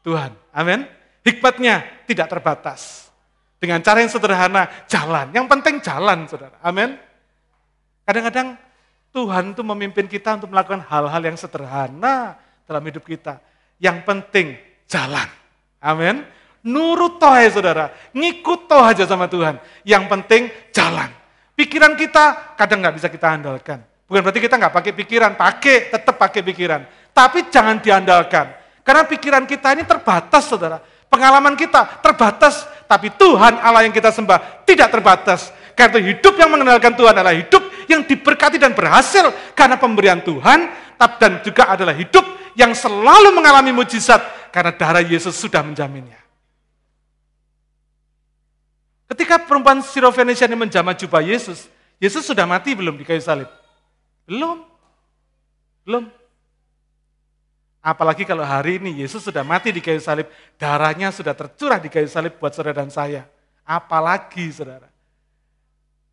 [0.00, 0.32] Tuhan.
[0.56, 0.88] Amin.
[1.20, 3.12] Hikmatnya tidak terbatas.
[3.60, 5.28] Dengan cara yang sederhana, jalan.
[5.36, 6.56] Yang penting jalan, saudara.
[6.64, 6.96] Amin.
[8.08, 8.56] Kadang-kadang
[9.12, 13.36] Tuhan itu memimpin kita untuk melakukan hal-hal yang sederhana dalam hidup kita.
[13.76, 14.46] Yang penting
[14.88, 15.28] jalan.
[15.76, 16.24] Amin.
[16.64, 19.60] Nurut toh ya saudara, ngikut toh aja sama Tuhan.
[19.84, 20.42] Yang penting
[20.72, 21.08] jalan.
[21.56, 23.89] Pikiran kita kadang nggak bisa kita andalkan.
[24.10, 26.82] Bukan berarti kita nggak pakai pikiran, pakai, tetap pakai pikiran.
[27.14, 28.50] Tapi jangan diandalkan.
[28.82, 30.82] Karena pikiran kita ini terbatas saudara.
[31.06, 35.54] Pengalaman kita terbatas, tapi Tuhan Allah yang kita sembah tidak terbatas.
[35.78, 40.58] Karena hidup yang mengenalkan Tuhan adalah hidup yang diberkati dan berhasil karena pemberian Tuhan,
[41.22, 42.26] dan juga adalah hidup
[42.58, 46.18] yang selalu mengalami mujizat karena darah Yesus sudah menjaminnya.
[49.06, 51.70] Ketika perempuan Sirofenisia ini menjamah jubah Yesus,
[52.02, 53.59] Yesus sudah mati belum di kayu salib?
[54.30, 54.62] Belum.
[55.82, 56.06] Belum.
[57.82, 62.06] Apalagi kalau hari ini Yesus sudah mati di kayu salib, darahnya sudah tercurah di kayu
[62.06, 63.26] salib buat saudara dan saya.
[63.66, 64.86] Apalagi saudara.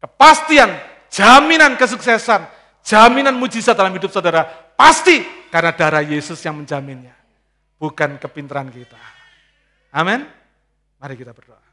[0.01, 0.73] Kepastian,
[1.13, 2.49] jaminan kesuksesan,
[2.81, 5.21] jaminan mujizat dalam hidup saudara, pasti
[5.53, 7.13] karena darah Yesus yang menjaminnya.
[7.77, 8.97] Bukan kepintaran kita.
[9.93, 10.25] Amin.
[10.97, 11.66] Mari kita berdoa.